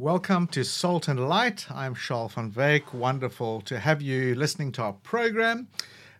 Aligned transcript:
Welcome 0.00 0.48
to 0.48 0.64
Salt 0.64 1.06
and 1.06 1.28
Light. 1.28 1.66
I'm 1.70 1.94
Charles 1.94 2.34
van 2.34 2.50
Wyk. 2.50 2.92
Wonderful 2.92 3.60
to 3.60 3.78
have 3.78 4.02
you 4.02 4.34
listening 4.34 4.72
to 4.72 4.82
our 4.82 4.92
program. 4.92 5.68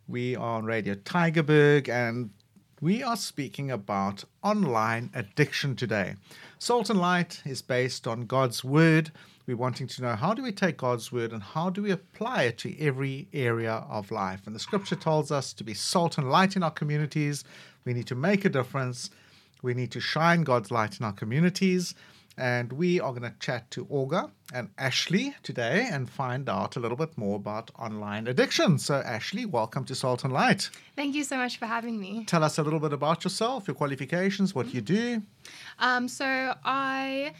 We 0.06 0.36
are 0.36 0.58
on 0.58 0.64
Radio 0.64 0.94
Tygerberg 0.94 1.88
and 1.88 2.30
we 2.80 3.02
are 3.02 3.16
speaking 3.16 3.72
about 3.72 4.22
online 4.44 5.10
addiction 5.12 5.74
today. 5.74 6.14
Salt 6.60 6.88
and 6.88 7.00
Light 7.00 7.42
is 7.44 7.62
based 7.62 8.06
on 8.06 8.26
God's 8.26 8.62
Word. 8.62 9.10
We're 9.48 9.56
wanting 9.56 9.88
to 9.88 10.02
know 10.02 10.14
how 10.14 10.34
do 10.34 10.44
we 10.44 10.52
take 10.52 10.76
God's 10.76 11.10
Word 11.10 11.32
and 11.32 11.42
how 11.42 11.68
do 11.68 11.82
we 11.82 11.90
apply 11.90 12.44
it 12.44 12.58
to 12.58 12.80
every 12.80 13.26
area 13.32 13.84
of 13.90 14.12
life. 14.12 14.46
And 14.46 14.54
the 14.54 14.60
scripture 14.60 14.94
tells 14.94 15.32
us 15.32 15.52
to 15.52 15.64
be 15.64 15.74
salt 15.74 16.16
and 16.16 16.30
light 16.30 16.54
in 16.54 16.62
our 16.62 16.70
communities. 16.70 17.42
We 17.84 17.92
need 17.92 18.06
to 18.06 18.14
make 18.14 18.44
a 18.44 18.50
difference. 18.50 19.10
We 19.62 19.74
need 19.74 19.90
to 19.90 20.00
shine 20.00 20.44
God's 20.44 20.70
light 20.70 21.00
in 21.00 21.04
our 21.04 21.12
communities. 21.12 21.96
And 22.36 22.72
we 22.72 23.00
are 23.00 23.12
going 23.12 23.22
to 23.22 23.34
chat 23.38 23.70
to 23.72 23.86
Olga 23.88 24.30
and 24.52 24.68
Ashley 24.76 25.34
today 25.42 25.88
and 25.90 26.10
find 26.10 26.48
out 26.48 26.76
a 26.76 26.80
little 26.80 26.96
bit 26.96 27.16
more 27.16 27.36
about 27.36 27.70
online 27.78 28.26
addiction. 28.26 28.78
So, 28.78 28.96
Ashley, 28.96 29.46
welcome 29.46 29.84
to 29.84 29.94
Salt 29.94 30.24
and 30.24 30.32
Light. 30.32 30.70
Thank 30.96 31.14
you 31.14 31.22
so 31.22 31.36
much 31.36 31.58
for 31.58 31.66
having 31.66 32.00
me. 32.00 32.24
Tell 32.24 32.42
us 32.42 32.58
a 32.58 32.62
little 32.62 32.80
bit 32.80 32.92
about 32.92 33.22
yourself, 33.22 33.68
your 33.68 33.76
qualifications, 33.76 34.54
what 34.54 34.74
you 34.74 34.80
do. 34.80 35.22
Um, 35.78 36.08
so, 36.08 36.54
I 36.64 37.32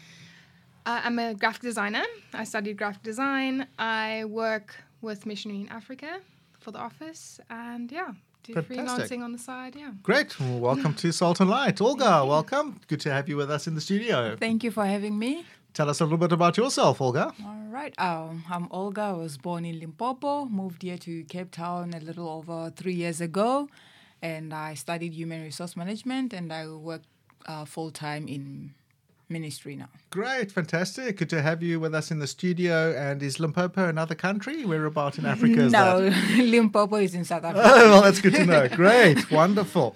uh, 0.85 1.01
am 1.03 1.19
a 1.19 1.33
graphic 1.33 1.63
designer. 1.63 2.03
I 2.33 2.45
studied 2.45 2.77
graphic 2.77 3.03
design. 3.03 3.67
I 3.77 4.25
work 4.25 4.75
with 5.01 5.25
Missionary 5.25 5.61
in 5.61 5.69
Africa 5.69 6.21
for 6.59 6.71
the 6.71 6.79
office. 6.79 7.39
And 7.49 7.91
yeah, 7.91 8.13
do 8.45 8.53
Fantastic. 8.53 9.05
freelancing 9.09 9.23
on 9.23 9.31
the 9.31 9.37
side. 9.37 9.75
Yeah. 9.75 9.91
Great. 10.03 10.39
Well, 10.39 10.59
welcome 10.59 10.93
to 10.95 11.11
Salt 11.11 11.39
and 11.39 11.49
Light. 11.49 11.81
Olga, 11.81 12.25
welcome. 12.25 12.79
Good 12.87 13.01
to 13.01 13.11
have 13.11 13.27
you 13.27 13.37
with 13.37 13.49
us 13.49 13.67
in 13.67 13.75
the 13.75 13.81
studio. 13.81 14.35
Thank 14.39 14.63
you 14.63 14.71
for 14.71 14.85
having 14.85 15.17
me. 15.17 15.45
Tell 15.73 15.89
us 15.89 15.99
a 15.99 16.05
little 16.05 16.17
bit 16.17 16.31
about 16.31 16.55
yourself, 16.57 17.01
Olga. 17.01 17.33
All 17.45 17.65
right. 17.69 17.93
Um, 17.99 18.43
I'm 18.49 18.67
Olga. 18.71 19.01
I 19.01 19.11
was 19.13 19.37
born 19.37 19.65
in 19.65 19.79
Limpopo, 19.79 20.45
moved 20.45 20.83
here 20.83 20.97
to 20.99 21.23
Cape 21.25 21.51
Town 21.51 21.93
a 21.93 21.99
little 21.99 22.29
over 22.29 22.71
three 22.75 22.93
years 22.93 23.19
ago, 23.19 23.67
and 24.21 24.53
I 24.53 24.75
studied 24.75 25.13
human 25.13 25.41
resource 25.41 25.75
management 25.75 26.31
and 26.33 26.53
I 26.53 26.67
work 26.67 27.01
uh, 27.45 27.65
full 27.65 27.91
time 27.91 28.27
in 28.27 28.73
ministry 29.29 29.75
now. 29.75 29.89
Great, 30.09 30.51
fantastic. 30.51 31.17
Good 31.17 31.29
to 31.31 31.41
have 31.41 31.63
you 31.63 31.79
with 31.79 31.95
us 31.95 32.11
in 32.11 32.19
the 32.19 32.27
studio. 32.27 32.93
And 32.93 33.21
is 33.23 33.39
Limpopo 33.39 33.87
another 33.87 34.15
country? 34.15 34.65
We're 34.65 34.85
about 34.85 35.17
in 35.17 35.25
Africa 35.25 35.69
no? 35.69 36.11
Limpopo 36.37 36.97
is 36.97 37.15
in 37.15 37.25
South 37.25 37.43
Africa. 37.43 37.65
Oh, 37.75 37.89
well, 37.89 38.01
that's 38.01 38.21
good 38.21 38.33
to 38.35 38.45
know. 38.45 38.67
Great, 38.69 39.31
wonderful. 39.31 39.95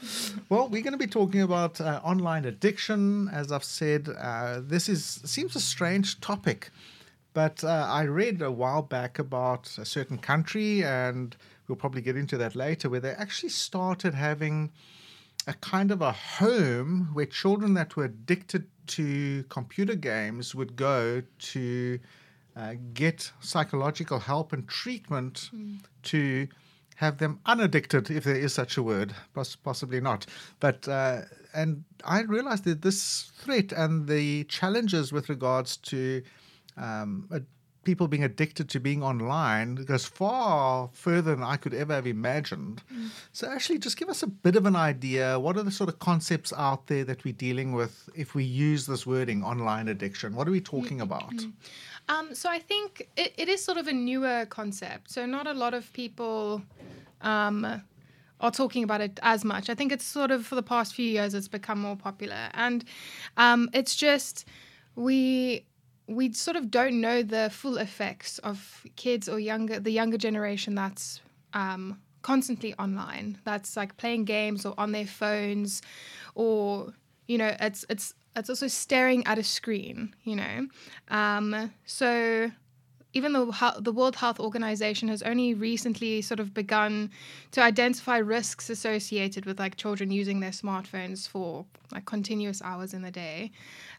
Well, 0.49 0.67
we're 0.67 0.81
going 0.81 0.93
to 0.93 0.97
be 0.97 1.07
talking 1.07 1.41
about 1.41 1.79
uh, 1.79 2.01
online 2.03 2.45
addiction. 2.45 3.29
As 3.29 3.51
I've 3.51 3.63
said, 3.63 4.09
uh, 4.09 4.61
this 4.61 4.89
is 4.89 5.21
seems 5.23 5.55
a 5.55 5.59
strange 5.59 6.19
topic, 6.19 6.71
but 7.33 7.63
uh, 7.63 7.87
I 7.89 8.03
read 8.03 8.41
a 8.41 8.51
while 8.51 8.81
back 8.81 9.19
about 9.19 9.77
a 9.77 9.85
certain 9.85 10.17
country, 10.17 10.83
and 10.83 11.35
we'll 11.67 11.75
probably 11.75 12.01
get 12.01 12.17
into 12.17 12.37
that 12.37 12.55
later, 12.55 12.89
where 12.89 12.99
they 12.99 13.11
actually 13.11 13.49
started 13.49 14.13
having 14.13 14.71
a 15.47 15.53
kind 15.53 15.91
of 15.91 16.01
a 16.01 16.11
home 16.11 17.09
where 17.13 17.25
children 17.25 17.73
that 17.75 17.95
were 17.95 18.05
addicted 18.05 18.67
to 18.97 19.43
computer 19.49 19.95
games 19.95 20.53
would 20.53 20.75
go 20.75 21.21
to 21.53 21.99
uh, 22.55 22.73
get 22.93 23.31
psychological 23.39 24.19
help 24.19 24.53
and 24.53 24.67
treatment 24.67 25.49
to 26.03 26.47
have 26.95 27.17
them 27.17 27.39
unaddicted, 27.45 28.11
if 28.11 28.25
there 28.25 28.35
is 28.35 28.53
such 28.53 28.75
a 28.75 28.83
word, 28.83 29.13
Poss- 29.33 29.55
possibly 29.55 30.01
not. 30.01 30.25
But 30.59 30.87
uh, 30.87 31.21
and 31.53 31.83
I 32.03 32.21
realized 32.23 32.65
that 32.65 32.81
this 32.81 33.31
threat 33.37 33.71
and 33.71 34.07
the 34.07 34.43
challenges 34.45 35.13
with 35.13 35.29
regards 35.29 35.77
to 35.77 36.21
um, 36.75 37.29
people 37.83 38.07
being 38.07 38.23
addicted 38.23 38.69
to 38.69 38.79
being 38.79 39.01
online 39.03 39.75
goes 39.75 40.05
far 40.05 40.89
further 40.93 41.35
than 41.35 41.43
I 41.43 41.57
could 41.57 41.73
ever 41.73 41.93
have 41.93 42.07
imagined. 42.07 42.81
So, 43.31 43.47
actually, 43.49 43.79
just 43.79 43.97
give 43.97 44.09
us 44.09 44.23
a 44.23 44.27
bit 44.27 44.55
of 44.55 44.65
an 44.65 44.75
idea. 44.75 45.39
What 45.39 45.57
are 45.57 45.63
the 45.63 45.71
sort 45.71 45.89
of 45.89 45.99
concepts 45.99 46.53
out 46.55 46.87
there 46.87 47.03
that 47.05 47.23
we're 47.23 47.33
dealing 47.33 47.73
with 47.73 48.09
if 48.15 48.35
we 48.35 48.43
use 48.43 48.85
this 48.85 49.05
wording, 49.05 49.43
online 49.43 49.87
addiction? 49.87 50.35
What 50.35 50.47
are 50.47 50.51
we 50.51 50.61
talking 50.61 51.01
about? 51.01 51.33
Um, 52.09 52.33
so 52.33 52.49
I 52.49 52.59
think 52.59 53.07
it, 53.15 53.33
it 53.37 53.47
is 53.49 53.63
sort 53.63 53.77
of 53.77 53.87
a 53.87 53.93
newer 53.93 54.45
concept. 54.49 55.11
So 55.11 55.25
not 55.25 55.47
a 55.47 55.53
lot 55.53 55.73
of 55.73 55.91
people 55.93 56.63
um, 57.21 57.83
are 58.41 58.51
talking 58.51 58.83
about 58.83 59.01
it 59.01 59.19
as 59.21 59.45
much. 59.45 59.69
I 59.69 59.75
think 59.75 59.91
it's 59.91 60.05
sort 60.05 60.31
of 60.31 60.45
for 60.45 60.55
the 60.55 60.63
past 60.63 60.95
few 60.95 61.05
years 61.05 61.33
it's 61.33 61.47
become 61.47 61.79
more 61.79 61.95
popular, 61.95 62.49
and 62.53 62.83
um, 63.37 63.69
it's 63.73 63.95
just 63.95 64.45
we 64.95 65.65
we 66.09 66.33
sort 66.33 66.57
of 66.57 66.71
don't 66.71 66.99
know 66.99 67.21
the 67.21 67.49
full 67.51 67.77
effects 67.77 68.39
of 68.39 68.83
kids 68.95 69.29
or 69.29 69.39
younger 69.39 69.79
the 69.79 69.91
younger 69.91 70.17
generation 70.17 70.73
that's 70.73 71.21
um, 71.53 71.99
constantly 72.23 72.73
online. 72.75 73.37
That's 73.43 73.77
like 73.77 73.95
playing 73.97 74.25
games 74.25 74.65
or 74.65 74.73
on 74.77 74.91
their 74.91 75.05
phones, 75.05 75.81
or 76.33 76.93
you 77.27 77.37
know, 77.37 77.55
it's 77.59 77.85
it's 77.89 78.15
it's 78.35 78.49
also 78.49 78.67
staring 78.67 79.25
at 79.27 79.37
a 79.37 79.43
screen. 79.43 80.15
You 80.23 80.37
know, 80.37 80.67
um, 81.09 81.71
so 81.85 82.51
even 83.13 83.33
though 83.33 83.53
the 83.79 83.91
World 83.91 84.15
Health 84.15 84.39
Organization 84.39 85.09
has 85.09 85.21
only 85.21 85.53
recently 85.53 86.21
sort 86.21 86.39
of 86.39 86.53
begun 86.53 87.11
to 87.51 87.61
identify 87.61 88.17
risks 88.17 88.69
associated 88.69 89.45
with 89.45 89.59
like 89.59 89.75
children 89.75 90.11
using 90.11 90.39
their 90.39 90.51
smartphones 90.51 91.27
for 91.27 91.65
like 91.91 92.05
continuous 92.05 92.61
hours 92.63 92.95
in 92.95 93.03
the 93.03 93.11
day, 93.11 93.51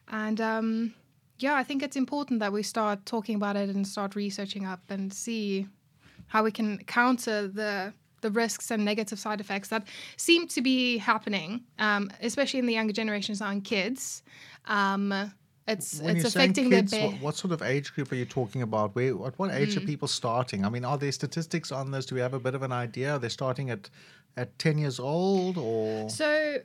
and 0.09 0.41
um, 0.41 0.95
yeah, 1.43 1.55
I 1.55 1.65
think 1.65 1.83
it's 1.83 1.97
important 1.97 2.41
that 2.41 2.53
we 2.53 2.63
start 2.63 3.05
talking 3.07 3.37
about 3.37 3.57
it 3.57 3.69
and 3.69 3.87
start 3.87 4.15
researching 4.15 4.65
up 4.67 4.81
and 4.91 5.13
see 5.13 5.67
how 6.29 6.45
we 6.45 6.51
can 6.53 6.79
counter 6.87 7.49
the 7.49 7.93
the 8.23 8.31
risks 8.31 8.71
and 8.71 8.85
negative 8.85 9.19
side 9.19 9.41
effects 9.41 9.69
that 9.69 9.83
seem 10.19 10.47
to 10.49 10.61
be 10.61 10.99
happening, 10.99 11.63
um, 11.79 12.11
especially 12.23 12.59
in 12.61 12.67
the 12.67 12.75
younger 12.75 12.93
generations 12.93 13.41
now 13.41 13.49
and 13.51 13.65
kids. 13.65 14.23
Um, 14.67 15.33
it's 15.67 16.01
When 16.01 16.17
it's 16.17 16.25
affecting 16.27 16.69
kids, 16.69 16.91
their. 16.91 17.09
what, 17.09 17.21
what 17.21 17.37
sort 17.37 17.53
of 17.53 17.63
age 17.63 17.95
group 17.95 18.13
are 18.13 18.17
you 18.17 18.27
talking 18.27 18.61
about? 18.61 18.95
Where, 18.95 19.13
at 19.27 19.39
what 19.39 19.51
age 19.55 19.75
Mm. 19.75 19.79
are 19.79 19.87
people 19.87 20.09
starting? 20.09 20.67
I 20.67 20.69
mean, 20.69 20.85
are 20.85 20.99
there 20.99 21.13
statistics 21.13 21.73
on 21.73 21.91
this? 21.93 22.05
Do 22.07 22.15
we 22.15 22.21
have 22.21 22.35
a 22.35 22.41
bit 22.41 22.55
of 22.55 22.63
an 22.63 22.73
idea? 22.73 23.13
Are 23.15 23.19
they 23.19 23.31
starting 23.31 23.71
at 23.71 23.89
at 24.37 24.59
ten 24.59 24.77
years 24.79 25.01
old 25.01 25.57
or? 25.57 26.11
So, 26.11 26.59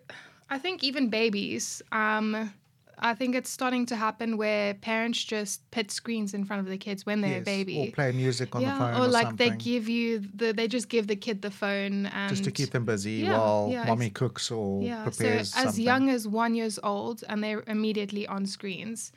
I 0.49 0.59
think 0.59 0.83
even 0.83 1.09
babies, 1.09 1.81
um, 1.93 2.51
I 2.99 3.13
think 3.13 3.35
it's 3.35 3.49
starting 3.49 3.85
to 3.87 3.95
happen 3.95 4.37
where 4.37 4.73
parents 4.73 5.23
just 5.23 5.69
put 5.71 5.91
screens 5.91 6.33
in 6.33 6.45
front 6.45 6.61
of 6.61 6.67
the 6.67 6.77
kids 6.77 7.05
when 7.05 7.21
they're 7.21 7.39
a 7.39 7.43
baby. 7.43 7.79
or 7.79 7.91
play 7.91 8.11
music 8.11 8.55
on 8.55 8.61
yeah, 8.61 8.73
the 8.73 8.79
phone, 8.79 8.93
or 9.01 9.05
or, 9.05 9.07
like 9.07 9.27
something, 9.27 9.51
they 9.51 9.57
give 9.57 9.89
you 9.89 10.19
the, 10.33 10.53
they 10.53 10.67
just 10.67 10.89
give 10.89 11.07
the 11.07 11.15
kid 11.15 11.41
the 11.41 11.51
phone 11.51 12.05
and 12.07 12.29
just 12.29 12.43
to 12.45 12.51
keep 12.51 12.71
them 12.71 12.85
busy 12.85 13.11
Yeah, 13.11 13.37
while 13.37 13.69
yeah, 13.71 13.85
mommy 13.85 14.09
cooks 14.09 14.51
or 14.51 14.81
yeah. 14.81 15.05
So 15.05 15.11
prepares 15.11 15.53
as 15.55 15.63
something. 15.63 15.83
young 15.83 16.09
as 16.09 16.27
one 16.27 16.55
years 16.55 16.79
old, 16.83 17.23
and 17.27 17.43
they're 17.43 17.63
immediately 17.67 18.27
on 18.27 18.45
screens, 18.45 19.11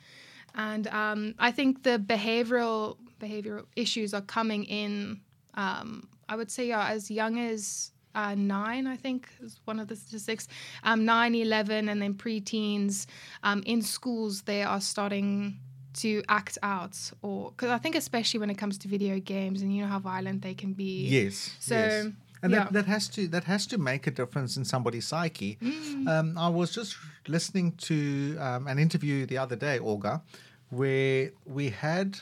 and 0.55 0.87
um, 0.87 1.35
I 1.39 1.51
think 1.51 1.83
the 1.83 1.99
behavioral 1.99 2.97
behavioral 3.19 3.65
issues 3.75 4.13
are 4.13 4.21
coming 4.21 4.65
in. 4.65 5.21
Um, 5.55 6.09
I 6.27 6.35
would 6.35 6.51
say 6.51 6.67
yeah, 6.67 6.89
as 6.89 7.09
young 7.09 7.39
as 7.39 7.91
uh, 8.19 8.35
nine, 8.35 8.85
I 8.85 8.97
think 8.97 9.29
is 9.41 9.59
one 9.65 9.79
of 9.79 9.87
the 9.87 9.95
statistics. 9.95 10.47
Um, 10.83 11.05
9, 11.05 11.35
11, 11.35 11.87
and 11.89 12.01
then 12.01 12.13
preteens 12.13 13.05
um, 13.43 13.63
in 13.65 13.81
schools, 13.81 14.41
they 14.41 14.61
are 14.63 14.81
starting 14.81 15.57
to 15.93 16.21
act 16.27 16.57
out, 16.61 16.97
or 17.21 17.51
because 17.51 17.69
I 17.69 17.77
think 17.77 17.95
especially 17.95 18.39
when 18.39 18.49
it 18.49 18.57
comes 18.57 18.77
to 18.79 18.87
video 18.87 19.19
games, 19.19 19.61
and 19.61 19.73
you 19.73 19.81
know 19.81 19.87
how 19.87 19.99
violent 19.99 20.41
they 20.41 20.53
can 20.53 20.73
be. 20.73 21.07
Yes. 21.07 21.55
So, 21.59 21.75
yes. 21.75 22.07
And 22.41 22.53
yeah. 22.53 22.63
that, 22.63 22.73
that 22.73 22.85
has 22.85 23.07
to 23.09 23.27
that 23.29 23.45
has 23.45 23.67
to 23.67 23.77
make 23.77 24.07
a 24.07 24.11
difference 24.11 24.55
in 24.57 24.65
somebody's 24.65 25.07
psyche. 25.07 25.57
Mm. 25.61 26.07
Um, 26.07 26.37
I 26.37 26.49
was 26.49 26.71
just 26.71 26.95
listening 27.27 27.73
to 27.89 28.37
um, 28.39 28.67
an 28.67 28.79
interview 28.79 29.25
the 29.25 29.37
other 29.37 29.57
day, 29.57 29.79
Olga, 29.79 30.21
where 30.69 31.31
we 31.45 31.69
had 31.69 32.19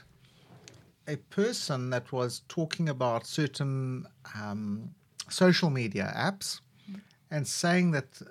a 1.07 1.17
person 1.29 1.89
that 1.91 2.11
was 2.11 2.41
talking 2.47 2.89
about 2.89 3.25
certain 3.25 4.05
um, 4.35 4.89
social 5.29 5.69
media 5.69 6.13
apps 6.15 6.62
and 7.29 7.47
saying 7.47 7.91
that 7.91 8.21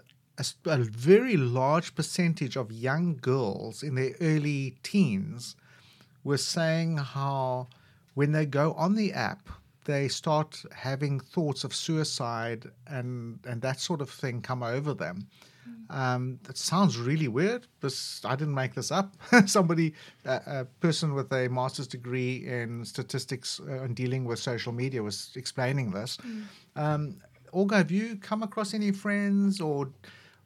a 0.66 0.78
very 0.78 1.36
large 1.36 1.94
percentage 1.94 2.56
of 2.56 2.70
young 2.70 3.16
girls 3.16 3.82
in 3.82 3.94
their 3.94 4.14
early 4.20 4.76
teens 4.82 5.56
were 6.24 6.36
saying 6.36 6.98
how 6.98 7.68
when 8.14 8.32
they 8.32 8.46
go 8.46 8.72
on 8.74 8.94
the 8.94 9.12
app, 9.12 9.48
they 9.84 10.08
start 10.08 10.62
having 10.74 11.20
thoughts 11.20 11.64
of 11.64 11.74
suicide 11.74 12.70
and, 12.86 13.38
and 13.46 13.62
that 13.62 13.80
sort 13.80 14.00
of 14.00 14.10
thing 14.10 14.42
come 14.42 14.62
over 14.62 14.92
them. 14.92 15.28
Um, 15.88 16.40
that 16.44 16.58
sounds 16.58 16.98
really 16.98 17.28
weird. 17.28 17.66
This 17.80 18.24
I 18.24 18.34
didn't 18.34 18.54
make 18.54 18.74
this 18.74 18.90
up. 18.90 19.14
Somebody, 19.46 19.94
uh, 20.24 20.40
a 20.46 20.64
person 20.80 21.14
with 21.14 21.32
a 21.32 21.48
master's 21.48 21.86
degree 21.86 22.46
in 22.46 22.84
statistics 22.84 23.60
uh, 23.60 23.82
and 23.82 23.94
dealing 23.94 24.24
with 24.24 24.38
social 24.40 24.72
media, 24.72 25.02
was 25.02 25.30
explaining 25.36 25.92
this. 25.92 26.18
Um, 26.76 27.16
Olga, 27.52 27.76
have 27.78 27.90
you 27.90 28.16
come 28.16 28.42
across 28.42 28.74
any 28.74 28.92
friends 28.92 29.60
or 29.60 29.90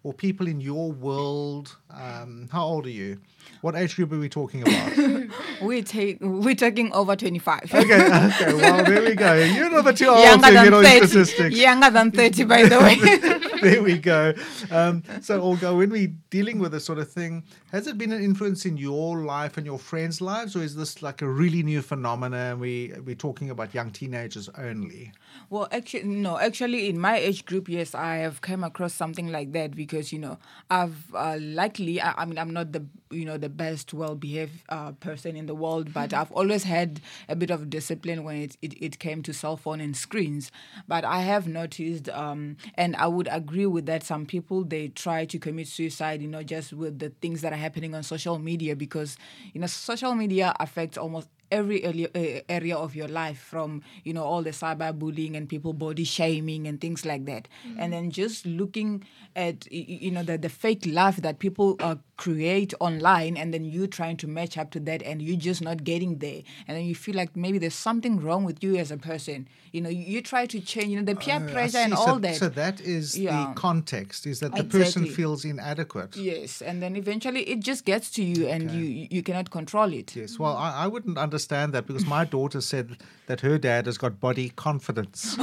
or 0.02 0.14
people 0.14 0.46
in 0.48 0.60
your 0.60 0.92
world? 0.92 1.76
Um, 1.90 2.48
how 2.50 2.64
old 2.64 2.86
are 2.86 2.90
you? 2.90 3.20
What 3.60 3.74
age 3.76 3.96
group 3.96 4.12
are 4.12 4.18
we 4.18 4.28
talking 4.30 4.62
about? 4.62 4.92
We 5.62 5.82
take 5.82 6.18
we're 6.22 6.54
talking 6.54 6.90
over 6.94 7.14
twenty 7.16 7.38
five. 7.38 7.64
okay, 7.74 7.84
okay. 8.06 8.54
Well, 8.54 8.82
there 8.84 9.02
we 9.02 9.14
go. 9.14 9.34
You're 9.34 9.68
not 9.70 9.94
too 9.96 10.06
old 10.08 10.24
Younger 10.24 10.46
to 10.48 10.52
than 10.54 10.64
get 10.64 10.72
on 10.72 10.84
30. 10.84 11.06
statistics. 11.06 11.56
Younger 11.56 11.90
than 11.90 12.10
30, 12.12 12.44
by 12.44 12.62
the 12.62 12.78
way. 12.78 13.60
there 13.60 13.82
we 13.82 13.98
go. 13.98 14.32
Um, 14.70 15.02
so, 15.20 15.42
Olga, 15.42 15.74
when 15.74 15.90
we're 15.90 16.14
dealing 16.30 16.58
with 16.60 16.72
this 16.72 16.86
sort 16.86 16.98
of 16.98 17.12
thing, 17.12 17.44
has 17.72 17.86
it 17.86 17.98
been 17.98 18.10
an 18.12 18.22
influence 18.24 18.64
in 18.64 18.78
your 18.78 19.18
life 19.18 19.58
and 19.58 19.66
your 19.66 19.78
friends' 19.78 20.22
lives, 20.22 20.56
or 20.56 20.62
is 20.62 20.74
this 20.76 21.02
like 21.02 21.20
a 21.20 21.28
really 21.28 21.62
new 21.62 21.82
phenomenon? 21.82 22.58
We 22.58 22.94
we're 23.04 23.14
talking 23.16 23.50
about 23.50 23.74
young 23.74 23.90
teenagers 23.90 24.48
only. 24.56 25.12
Well, 25.48 25.68
actually, 25.72 26.04
no. 26.04 26.38
Actually, 26.38 26.88
in 26.88 26.98
my 26.98 27.16
age 27.16 27.44
group, 27.44 27.68
yes, 27.68 27.94
I 27.94 28.16
have 28.16 28.40
come 28.40 28.62
across 28.62 28.94
something 28.94 29.32
like 29.32 29.52
that 29.52 29.74
because 29.74 30.12
you 30.12 30.18
know 30.18 30.38
I've 30.70 31.12
uh, 31.14 31.38
likely. 31.40 32.00
I, 32.00 32.12
I 32.22 32.24
mean, 32.24 32.38
I'm 32.38 32.52
not 32.52 32.72
the 32.72 32.84
you 33.10 33.24
know 33.24 33.36
the 33.36 33.48
best 33.48 33.92
well-behaved 33.92 34.62
uh, 34.68 34.92
person 34.92 35.36
in 35.36 35.46
the 35.46 35.54
world, 35.54 35.92
but 35.92 36.14
I've 36.14 36.30
always 36.32 36.64
had 36.64 37.00
a 37.28 37.34
bit 37.34 37.50
of 37.50 37.68
discipline 37.68 38.22
when 38.24 38.36
it, 38.36 38.56
it, 38.62 38.74
it 38.80 38.98
came 38.98 39.22
to 39.24 39.32
cell 39.32 39.56
phone 39.56 39.80
and 39.80 39.96
screens. 39.96 40.52
But 40.86 41.04
I 41.04 41.22
have 41.22 41.48
noticed, 41.48 42.08
um, 42.10 42.56
and 42.74 42.94
I 42.96 43.06
would 43.08 43.28
agree 43.30 43.66
with 43.66 43.86
that. 43.86 44.04
Some 44.04 44.26
people 44.26 44.64
they 44.64 44.88
try 44.88 45.24
to 45.26 45.38
commit 45.38 45.66
suicide, 45.68 46.22
you 46.22 46.28
know, 46.28 46.42
just 46.42 46.72
with 46.72 46.98
the 46.98 47.10
things 47.20 47.40
that 47.42 47.52
are 47.52 47.56
happening 47.56 47.94
on 47.94 48.02
social 48.02 48.38
media 48.38 48.76
because 48.76 49.16
you 49.52 49.60
know 49.60 49.66
social 49.66 50.14
media 50.14 50.54
affects 50.60 50.96
almost 50.96 51.28
every 51.50 51.84
area, 51.84 52.08
uh, 52.14 52.40
area 52.48 52.76
of 52.76 52.94
your 52.94 53.08
life 53.08 53.38
from 53.38 53.82
you 54.04 54.12
know 54.12 54.24
all 54.24 54.42
the 54.42 54.50
cyberbullying 54.50 55.36
and 55.36 55.48
people 55.48 55.72
body 55.72 56.04
shaming 56.04 56.66
and 56.66 56.80
things 56.80 57.04
like 57.04 57.26
that. 57.26 57.48
And 57.78 57.92
then 57.92 58.10
just 58.10 58.46
looking 58.46 59.04
at 59.36 59.70
you 59.72 60.10
know 60.10 60.22
the, 60.22 60.38
the 60.38 60.48
fake 60.48 60.86
life 60.86 61.16
that 61.16 61.38
people 61.38 61.76
uh, 61.80 61.96
create 62.24 62.72
online 62.80 63.34
and 63.40 63.48
then 63.54 63.64
you 63.74 63.86
trying 63.98 64.16
to 64.22 64.26
match 64.38 64.54
up 64.62 64.68
to 64.74 64.80
that 64.88 65.00
and 65.10 65.22
you 65.26 65.34
just 65.48 65.62
not 65.68 65.78
getting 65.90 66.12
there 66.24 66.40
and 66.66 66.72
then 66.76 66.84
you 66.90 66.94
feel 67.04 67.16
like 67.22 67.30
maybe 67.44 67.58
there's 67.62 67.80
something 67.90 68.14
wrong 68.24 68.42
with 68.48 68.58
you 68.64 68.72
as 68.82 68.90
a 68.90 68.96
person 69.10 69.48
you 69.72 69.80
know 69.84 69.88
you, 69.98 70.04
you 70.14 70.20
try 70.32 70.42
to 70.54 70.58
change 70.72 70.88
you 70.92 70.98
know 71.00 71.08
the 71.12 71.18
peer 71.24 71.36
Uh, 71.40 71.52
pressure 71.54 71.78
and 71.86 71.94
see. 71.94 72.02
all 72.04 72.18
that 72.26 72.36
So 72.42 72.48
that 72.62 72.76
is 72.96 73.04
Yeah. 73.18 73.32
the 73.36 73.44
context: 73.66 74.20
is 74.32 74.36
that 74.42 74.52
the 74.60 74.64
person 74.78 75.02
feels 75.18 75.40
inadequate. 75.52 76.12
yes 76.32 76.50
and 76.68 76.76
then 76.82 76.92
eventually 77.04 77.42
it 77.54 77.60
just 77.70 77.82
gets 77.92 78.06
to 78.16 78.22
you 78.32 78.40
and 78.54 78.62
you 78.76 78.84
you 79.16 79.22
cannot 79.28 79.48
control 79.58 79.90
it 80.00 80.08
Yes, 80.22 80.32
well, 80.42 80.56
I, 80.66 80.70
I 80.84 80.86
wouldn't 80.92 81.18
understand 81.26 81.68
that 81.74 81.84
because 81.88 82.06
my 82.18 82.24
daughter 82.36 82.60
said 82.72 82.86
that 83.28 83.38
her 83.48 83.56
dad 83.68 83.82
has 83.90 83.96
got 84.04 84.12
body 84.28 84.46
confidence. 84.66 85.20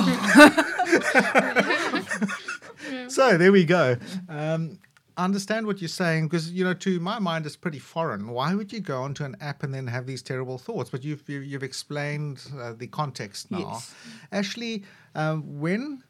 so 3.07 3.37
there 3.37 3.51
we 3.51 3.65
go. 3.65 3.85
Um, 4.29 4.79
understand 5.17 5.65
what 5.67 5.81
you're 5.81 5.87
saying 5.89 6.27
because 6.27 6.51
you 6.51 6.63
know, 6.63 6.73
to 6.75 6.99
my 6.99 7.19
mind, 7.19 7.45
it's 7.45 7.55
pretty 7.55 7.79
foreign. 7.79 8.27
Why 8.29 8.53
would 8.55 8.71
you 8.71 8.79
go 8.79 9.01
onto 9.03 9.23
an 9.23 9.35
app 9.41 9.63
and 9.63 9.73
then 9.73 9.87
have 9.87 10.05
these 10.05 10.21
terrible 10.21 10.57
thoughts? 10.57 10.89
But 10.89 11.03
you've 11.03 11.27
you- 11.27 11.39
you've 11.41 11.63
explained 11.63 12.41
uh, 12.59 12.73
the 12.77 12.87
context 12.87 13.51
now. 13.51 13.59
Yes. 13.59 13.95
Ashley, 14.31 14.83
um, 15.15 15.59
when 15.59 16.03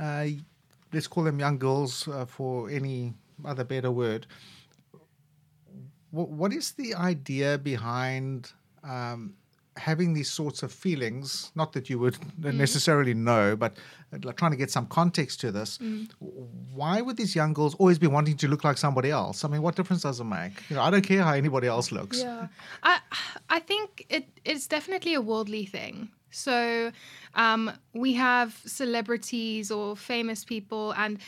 uh, 0.00 0.26
let's 0.92 1.06
call 1.06 1.24
them 1.24 1.38
young 1.38 1.58
girls 1.58 2.08
uh, 2.08 2.24
for 2.24 2.70
any 2.70 3.14
other 3.44 3.64
better 3.64 3.90
word, 3.90 4.26
what, 6.10 6.28
what 6.30 6.52
is 6.52 6.72
the 6.72 6.94
idea 6.94 7.58
behind 7.58 8.52
um, 8.84 9.34
having 9.76 10.14
these 10.14 10.30
sorts 10.30 10.62
of 10.62 10.72
feelings? 10.72 11.52
Not 11.54 11.72
that 11.72 11.88
you 11.90 11.98
would 11.98 12.16
necessarily 12.38 13.14
know, 13.14 13.56
but 13.56 13.76
uh, 14.12 14.18
like 14.22 14.36
trying 14.36 14.52
to 14.52 14.56
get 14.56 14.70
some 14.70 14.86
context 14.86 15.40
to 15.40 15.52
this. 15.52 15.78
Why 16.18 17.00
would 17.00 17.16
these 17.16 17.34
young 17.34 17.52
girls 17.52 17.74
always 17.76 17.98
be 17.98 18.06
wanting 18.06 18.36
to 18.38 18.48
look 18.48 18.64
like 18.64 18.78
somebody 18.78 19.10
else? 19.10 19.44
I 19.44 19.48
mean, 19.48 19.62
what 19.62 19.76
difference 19.76 20.02
does 20.02 20.20
it 20.20 20.24
make? 20.24 20.52
You 20.68 20.76
know, 20.76 20.82
I 20.82 20.90
don't 20.90 21.02
care 21.02 21.22
how 21.22 21.32
anybody 21.32 21.66
else 21.66 21.92
looks. 21.92 22.20
Yeah, 22.20 22.48
I 22.82 23.00
I 23.48 23.58
think 23.60 24.06
it 24.08 24.28
it's 24.44 24.66
definitely 24.66 25.14
a 25.14 25.20
worldly 25.20 25.66
thing. 25.66 26.10
So 26.30 26.92
um, 27.34 27.72
we 27.94 28.12
have 28.14 28.60
celebrities 28.66 29.70
or 29.70 29.96
famous 29.96 30.44
people, 30.44 30.92
and 30.92 31.18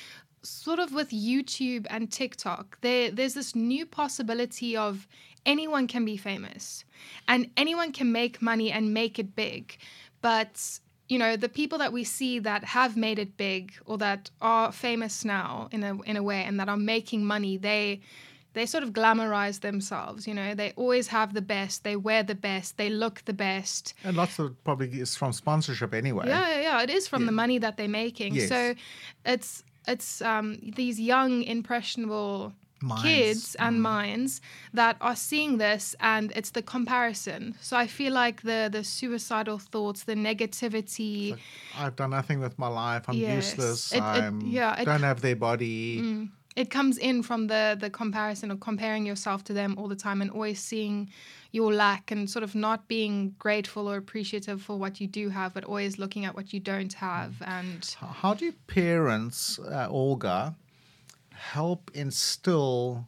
sort 0.43 0.79
of 0.79 0.93
with 0.93 1.11
YouTube 1.11 1.87
and 1.91 2.11
TikTok, 2.11 2.79
there 2.81 3.11
there's 3.11 3.35
this 3.35 3.55
new 3.55 3.87
possibility 3.87 4.77
of 4.77 5.07
anyone 5.49 5.89
can 5.89 6.05
be 6.05 6.17
famous, 6.17 6.85
and 7.27 7.51
anyone 7.57 7.91
can 7.91 8.13
make 8.13 8.41
money 8.41 8.71
and 8.71 8.95
make 8.95 9.19
it 9.19 9.35
big, 9.35 9.77
but 10.21 10.81
you 11.09 11.19
know 11.19 11.37
the 11.37 11.49
people 11.49 11.79
that 11.79 11.93
we 11.93 12.05
see 12.05 12.39
that 12.39 12.63
have 12.63 12.97
made 12.97 13.19
it 13.19 13.37
big 13.37 13.73
or 13.87 13.99
that 13.99 14.31
are 14.41 14.71
famous 14.71 15.25
now 15.25 15.69
in 15.73 15.83
a 15.83 16.01
in 16.03 16.17
a 16.17 16.23
way 16.23 16.45
and 16.45 16.61
that 16.61 16.69
are 16.69 16.77
making 16.77 17.25
money 17.25 17.57
they 17.57 18.01
they 18.53 18.67
sort 18.67 18.85
of 18.85 18.91
glamorize 18.93 19.61
themselves 19.61 20.27
you 20.27 20.35
know? 20.35 20.55
They 20.55 20.73
always 20.77 21.09
have 21.09 21.33
the 21.33 21.43
best 21.43 21.83
they 21.83 21.97
wear 21.97 22.23
the 22.23 22.35
best 22.35 22.77
they 22.77 22.91
look 22.91 23.25
the 23.25 23.33
best. 23.33 23.95
And 24.05 24.17
lots 24.17 24.39
of 24.39 24.47
it 24.47 24.65
probably 24.65 25.01
is 25.01 25.17
from 25.17 25.33
sponsorship 25.33 25.95
anyway. 25.95 26.25
yeah 26.27 26.49
yeah, 26.51 26.61
yeah. 26.61 26.83
It 26.83 26.91
is 26.91 27.09
from 27.09 27.27
the 27.27 27.33
money 27.33 27.59
that 27.59 27.77
they're 27.77 27.89
making. 27.89 28.35
Yes. 28.35 28.49
so 28.49 28.75
it's 29.25 29.65
it's 29.87 30.21
um, 30.21 30.59
these 30.77 31.01
young 31.01 31.43
impressionable 31.43 32.53
Minds. 32.81 33.03
kids 33.03 33.55
and 33.57 33.83
minds 33.83 34.41
that 34.73 34.97
are 35.01 35.17
seeing 35.17 35.59
this 35.59 35.97
and 36.01 36.33
it's 36.37 36.51
the 36.51 36.63
comparison 36.63 37.55
so 37.61 37.77
i 37.77 37.87
feel 37.89 38.13
like 38.13 38.43
the 38.43 38.69
the 38.73 38.85
suicidal 38.85 39.59
thoughts 39.59 40.05
the 40.05 40.15
negativity 40.15 41.37
I've 41.77 41.97
done 41.97 42.11
nothing 42.11 42.41
with 42.41 42.59
my 42.59 42.69
life. 42.69 43.05
I'm 43.09 43.15
Yes. 43.17 43.53
useless. 43.53 43.93
I'm 43.95 44.41
yeah, 44.43 44.75
it- 44.75 44.83
Mm. 44.83 44.85
don't 44.93 45.03
have 45.03 45.21
their 45.21 45.37
body. 45.37 46.29
it 46.57 46.71
comes 46.71 46.99
in 46.99 47.23
from 47.23 47.47
the 47.47 47.77
the 47.85 47.91
comparison 47.91 48.51
of 48.51 48.59
comparing 48.61 49.07
yourself 49.07 49.45
to 49.45 49.53
them 49.53 49.71
all 49.79 49.89
the 49.89 50.01
time 50.07 50.21
and 50.23 50.31
always 50.31 50.59
seeing 50.71 51.09
your 51.53 51.73
lack 51.73 52.11
and 52.11 52.29
sort 52.29 52.43
of 52.43 52.55
not 52.55 52.89
being 52.89 53.15
grateful 53.39 53.89
or 53.91 53.97
appreciative 53.97 54.59
for 54.67 54.77
what 54.83 55.01
you 55.01 55.07
do 55.07 55.25
have 55.31 55.51
but 55.55 55.65
always 55.65 55.99
looking 55.99 56.25
at 56.29 56.35
what 56.35 56.53
you 56.53 56.61
don't 56.73 56.95
have 56.95 57.33
and 57.59 57.95
How 58.23 58.35
do 58.35 58.53
parents, 58.67 59.59
uh, 59.61 59.87
Olga, 59.91 60.55
help 61.39 61.91
instill 61.95 63.07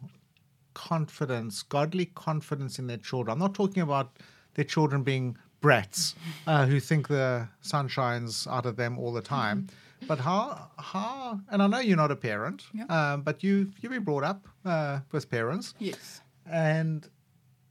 confidence, 0.74 1.62
godly 1.62 2.06
confidence 2.06 2.78
in 2.78 2.86
their 2.86 2.96
children? 2.96 3.32
I'm 3.32 3.38
not 3.38 3.54
talking 3.54 3.82
about 3.82 4.16
their 4.54 4.64
children 4.64 5.02
being 5.02 5.36
brats 5.60 6.14
uh, 6.46 6.66
who 6.66 6.80
think 6.80 7.08
the 7.08 7.48
sun 7.60 7.88
shines 7.88 8.46
out 8.46 8.66
of 8.66 8.76
them 8.76 8.98
all 8.98 9.12
the 9.12 9.20
time. 9.22 9.66
But 10.06 10.18
how, 10.18 10.70
how, 10.78 11.40
and 11.50 11.62
I 11.62 11.66
know 11.66 11.78
you're 11.80 11.96
not 11.96 12.10
a 12.10 12.16
parent, 12.16 12.64
Yeah. 12.72 12.84
um, 12.86 13.22
but 13.22 13.42
you 13.42 13.70
you've 13.80 13.92
been 13.92 14.04
brought 14.04 14.24
up 14.24 14.48
uh, 14.64 15.00
with 15.12 15.28
parents, 15.30 15.74
yes 15.78 16.22
and 16.50 17.08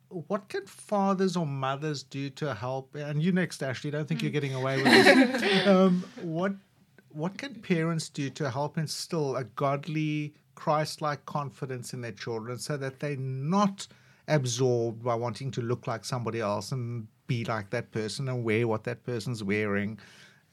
what 0.09 0.49
can 0.49 0.65
fathers 0.65 1.35
or 1.35 1.45
mothers 1.45 2.03
do 2.03 2.29
to 2.31 2.53
help? 2.53 2.95
And 2.95 3.21
you 3.21 3.31
next, 3.31 3.61
Ashley. 3.61 3.91
Don't 3.91 4.07
think 4.07 4.21
you're 4.21 4.31
getting 4.31 4.53
away 4.55 4.77
with 4.81 4.85
this. 4.85 5.67
um, 5.73 6.03
what 6.21 6.53
what 7.09 7.37
can 7.37 7.55
parents 7.55 8.09
do 8.09 8.29
to 8.31 8.49
help 8.49 8.77
instill 8.77 9.35
a 9.35 9.43
godly, 9.43 10.33
Christ-like 10.59 11.25
confidence 11.25 11.93
in 11.93 12.01
their 12.01 12.11
children, 12.11 12.59
so 12.59 12.75
that 12.75 12.99
they're 12.99 13.15
not 13.15 13.87
absorbed 14.27 15.01
by 15.03 15.15
wanting 15.15 15.51
to 15.51 15.61
look 15.61 15.87
like 15.87 16.03
somebody 16.03 16.41
else 16.41 16.73
and 16.73 17.07
be 17.27 17.45
like 17.45 17.69
that 17.69 17.91
person 17.91 18.27
and 18.27 18.43
wear 18.43 18.67
what 18.67 18.83
that 18.83 19.05
person's 19.05 19.41
wearing, 19.41 19.97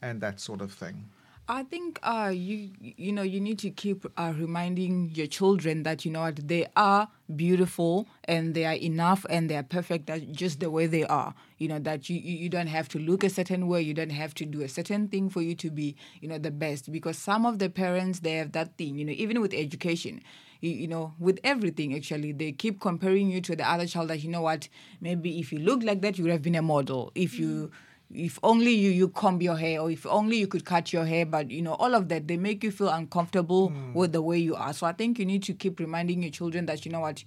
and 0.01 0.21
that 0.21 0.39
sort 0.39 0.61
of 0.61 0.71
thing. 0.71 1.09
I 1.49 1.63
think 1.63 1.97
uh, 2.03 2.29
you 2.35 2.71
you 2.81 3.13
know 3.13 3.21
you 3.21 3.39
need 3.39 3.57
to 3.59 3.69
keep 3.69 4.05
uh, 4.17 4.33
reminding 4.35 5.11
your 5.15 5.27
children 5.27 5.83
that 5.83 6.03
you 6.03 6.11
know 6.11 6.19
what 6.21 6.45
they 6.45 6.67
are 6.75 7.07
beautiful 7.37 8.05
and 8.25 8.53
they 8.53 8.65
are 8.65 8.73
enough 8.73 9.25
and 9.29 9.49
they 9.49 9.55
are 9.55 9.63
perfect 9.63 10.07
that 10.07 10.33
just 10.33 10.59
the 10.59 10.69
way 10.69 10.87
they 10.87 11.05
are. 11.05 11.33
You 11.57 11.69
know 11.69 11.79
that 11.79 12.09
you, 12.09 12.19
you 12.19 12.49
don't 12.49 12.67
have 12.67 12.89
to 12.89 12.99
look 12.99 13.23
a 13.23 13.29
certain 13.29 13.67
way, 13.69 13.81
you 13.81 13.93
don't 13.93 14.09
have 14.11 14.33
to 14.35 14.45
do 14.45 14.61
a 14.61 14.67
certain 14.67 15.07
thing 15.07 15.29
for 15.29 15.41
you 15.41 15.55
to 15.55 15.71
be 15.71 15.95
you 16.19 16.27
know 16.27 16.37
the 16.37 16.51
best 16.51 16.91
because 16.91 17.17
some 17.17 17.45
of 17.45 17.59
the 17.59 17.69
parents 17.69 18.19
they 18.19 18.33
have 18.33 18.51
that 18.51 18.77
thing. 18.77 18.97
You 18.97 19.05
know 19.05 19.13
even 19.15 19.39
with 19.39 19.53
education. 19.53 20.21
You, 20.59 20.71
you 20.71 20.87
know, 20.87 21.13
with 21.19 21.39
everything 21.43 21.93
actually, 21.93 22.31
they 22.31 22.51
keep 22.51 22.79
comparing 22.79 23.29
you 23.29 23.41
to 23.41 23.55
the 23.55 23.69
other 23.69 23.85
child. 23.85 24.07
That 24.09 24.23
you 24.23 24.29
know 24.31 24.41
what, 24.41 24.67
maybe 24.99 25.39
if 25.39 25.53
you 25.53 25.59
look 25.59 25.83
like 25.83 26.01
that, 26.01 26.17
you 26.17 26.23
would 26.23 26.31
have 26.33 26.41
been 26.41 26.55
a 26.55 26.63
model. 26.63 27.11
If 27.13 27.37
you 27.37 27.69
if 28.13 28.39
only 28.41 28.71
you 28.71 28.89
you 28.89 29.09
comb 29.09 29.41
your 29.41 29.57
hair 29.57 29.81
or 29.81 29.91
if 29.91 30.05
only 30.05 30.37
you 30.37 30.47
could 30.47 30.63
cut 30.63 30.93
your 30.93 31.05
hair 31.05 31.25
but 31.25 31.51
you 31.51 31.61
know 31.61 31.73
all 31.73 31.93
of 31.93 32.07
that 32.07 32.27
they 32.27 32.37
make 32.37 32.63
you 32.63 32.71
feel 32.71 32.89
uncomfortable 32.89 33.69
hmm. 33.69 33.93
with 33.93 34.13
the 34.13 34.21
way 34.21 34.37
you 34.37 34.55
are. 34.55 34.73
So 34.73 34.87
i 34.87 34.93
think 34.93 35.19
you 35.19 35.25
need 35.25 35.43
to 35.43 35.53
keep 35.53 35.79
reminding 35.79 36.23
your 36.23 36.31
children 36.31 36.65
that 36.67 36.85
you 36.85 36.91
know 36.91 37.01
what 37.01 37.23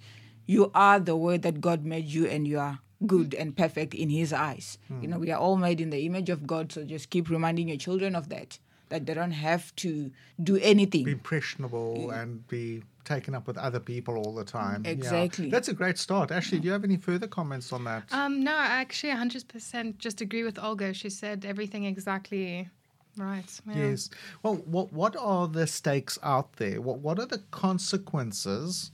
you 0.47 0.71
are 0.73 0.99
the 0.99 1.15
way 1.15 1.37
that 1.37 1.61
god 1.61 1.85
made 1.85 2.05
you 2.05 2.25
and 2.25 2.47
you 2.47 2.59
are 2.59 2.79
good 3.05 3.33
and 3.33 3.57
perfect 3.57 3.95
in 3.95 4.11
his 4.11 4.31
eyes. 4.31 4.77
You 4.89 4.95
hmm. 4.95 5.09
know 5.09 5.19
we 5.19 5.31
are 5.31 5.39
all 5.39 5.57
made 5.57 5.81
in 5.81 5.89
the 5.91 6.05
image 6.05 6.29
of 6.29 6.47
god 6.47 6.71
so 6.71 6.83
just 6.83 7.09
keep 7.09 7.29
reminding 7.29 7.67
your 7.67 7.77
children 7.77 8.15
of 8.15 8.29
that 8.29 8.59
that 8.91 9.05
they 9.05 9.13
don't 9.15 9.31
have 9.49 9.75
to 9.77 10.11
do 10.43 10.57
anything 10.57 11.03
be 11.03 11.11
impressionable 11.13 12.11
and 12.11 12.47
be 12.47 12.83
taken 13.03 13.33
up 13.33 13.47
with 13.47 13.57
other 13.57 13.79
people 13.79 14.15
all 14.21 14.35
the 14.35 14.43
time. 14.43 14.83
Yeah. 14.85 14.91
Exactly. 14.91 15.49
That's 15.49 15.69
a 15.69 15.73
great 15.73 15.97
start. 15.97 16.29
Ashley, 16.29 16.59
do 16.59 16.67
you 16.67 16.71
have 16.77 16.83
any 16.83 16.97
further 16.97 17.27
comments 17.27 17.73
on 17.73 17.83
that? 17.85 18.03
um 18.19 18.43
no 18.43 18.53
i 18.55 18.67
actually 18.83 19.13
100% 19.13 19.97
just 19.97 20.21
agree 20.21 20.43
with 20.43 20.57
olga 20.67 20.93
she 20.93 21.09
said 21.09 21.37
everything 21.53 21.83
exactly 21.85 22.69
Right. 23.17 23.51
yeah. 23.67 23.89
Yes. 23.89 24.09
Well, 24.41 24.55
what 24.75 24.87
what 24.93 25.13
are 25.17 25.47
the 25.47 25.67
stakes 25.67 26.17
out 26.23 26.49
there? 26.61 26.79
What 26.87 26.99
what 27.05 27.19
are 27.19 27.25
the 27.35 27.43
consequences 27.51 28.91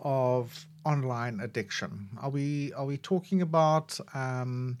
of 0.00 0.66
online 0.84 1.40
addiction? 1.40 1.92
Are 2.20 2.30
we 2.30 2.72
are 2.74 2.84
we 2.84 2.98
talking 2.98 3.40
about 3.40 3.98
um, 4.14 4.78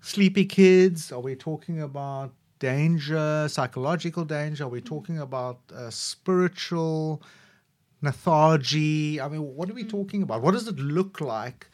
sleepy 0.00 0.44
kids? 0.44 1.12
Are 1.12 1.20
we 1.20 1.34
talking 1.36 1.80
about 1.80 2.32
danger, 2.64 3.46
psychological 3.56 4.24
danger? 4.24 4.64
Are 4.64 4.74
we 4.78 4.80
talking 4.80 5.18
about 5.18 5.58
uh, 5.74 5.90
spiritual 5.90 7.22
lethargy? 8.00 9.20
I 9.20 9.28
mean, 9.28 9.42
what 9.56 9.68
are 9.70 9.74
we 9.74 9.84
talking 9.84 10.22
about? 10.22 10.40
What 10.40 10.52
does 10.52 10.66
it 10.66 10.78
look 10.78 11.20
like? 11.20 11.68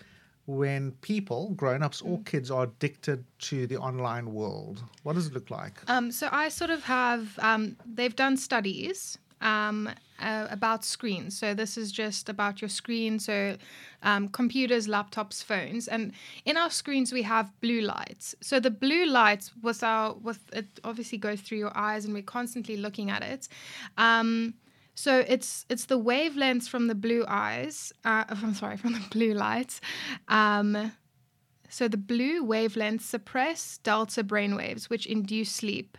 When 0.47 0.93
people, 1.01 1.41
grown-ups 1.55 2.03
or 2.03 2.19
kids, 2.31 2.51
are 2.51 2.65
addicted 2.65 3.25
to 3.51 3.69
the 3.69 3.77
online 3.77 4.35
world, 4.35 4.83
what 5.05 5.13
does 5.15 5.27
it 5.29 5.33
look 5.33 5.49
like? 5.49 5.75
Um, 5.87 6.11
so 6.11 6.29
I 6.33 6.49
sort 6.49 6.71
of 6.71 6.83
have, 6.85 7.39
um, 7.39 7.77
they've 7.97 8.17
done 8.17 8.37
studies 8.37 9.17
um, 9.41 9.89
uh, 10.21 10.47
about 10.51 10.85
screens. 10.85 11.39
So 11.39 11.55
this 11.55 11.77
is 11.77 11.91
just 11.91 12.29
about 12.29 12.61
your 12.61 12.69
screen. 12.69 13.19
So 13.19 13.57
um, 14.03 14.29
computers, 14.29 14.87
laptops, 14.87 15.43
phones, 15.43 15.89
and 15.89 16.13
in 16.45 16.57
our 16.57 16.71
screens 16.71 17.13
we 17.13 17.23
have 17.23 17.53
blue 17.61 17.81
lights. 17.81 18.35
So 18.41 18.61
the 18.61 18.71
blue 18.71 19.07
lights, 19.07 19.53
with 19.63 19.83
our, 19.83 20.15
with 20.15 20.41
it 20.53 20.67
obviously 20.85 21.19
goes 21.19 21.41
through 21.41 21.59
your 21.59 21.77
eyes, 21.77 22.05
and 22.05 22.15
we're 22.15 22.23
constantly 22.23 22.77
looking 22.77 23.11
at 23.11 23.23
it. 23.23 23.49
Um, 23.97 24.55
so 24.95 25.25
it's 25.27 25.65
it's 25.71 25.87
the 25.87 25.99
wavelengths 25.99 26.69
from 26.69 26.87
the 26.87 26.95
blue 26.95 27.25
eyes. 27.27 27.93
Uh, 28.05 28.25
I'm 28.29 28.55
sorry, 28.55 28.77
from 28.77 28.93
the 28.93 29.03
blue 29.11 29.33
lights. 29.33 29.81
Um, 30.29 30.93
so 31.71 31.87
the 31.89 31.97
blue 31.97 32.45
wavelengths 32.45 33.03
suppress 33.03 33.79
delta 33.79 34.25
brainwaves, 34.25 34.91
which 34.91 35.07
induce 35.07 35.51
sleep. 35.51 35.97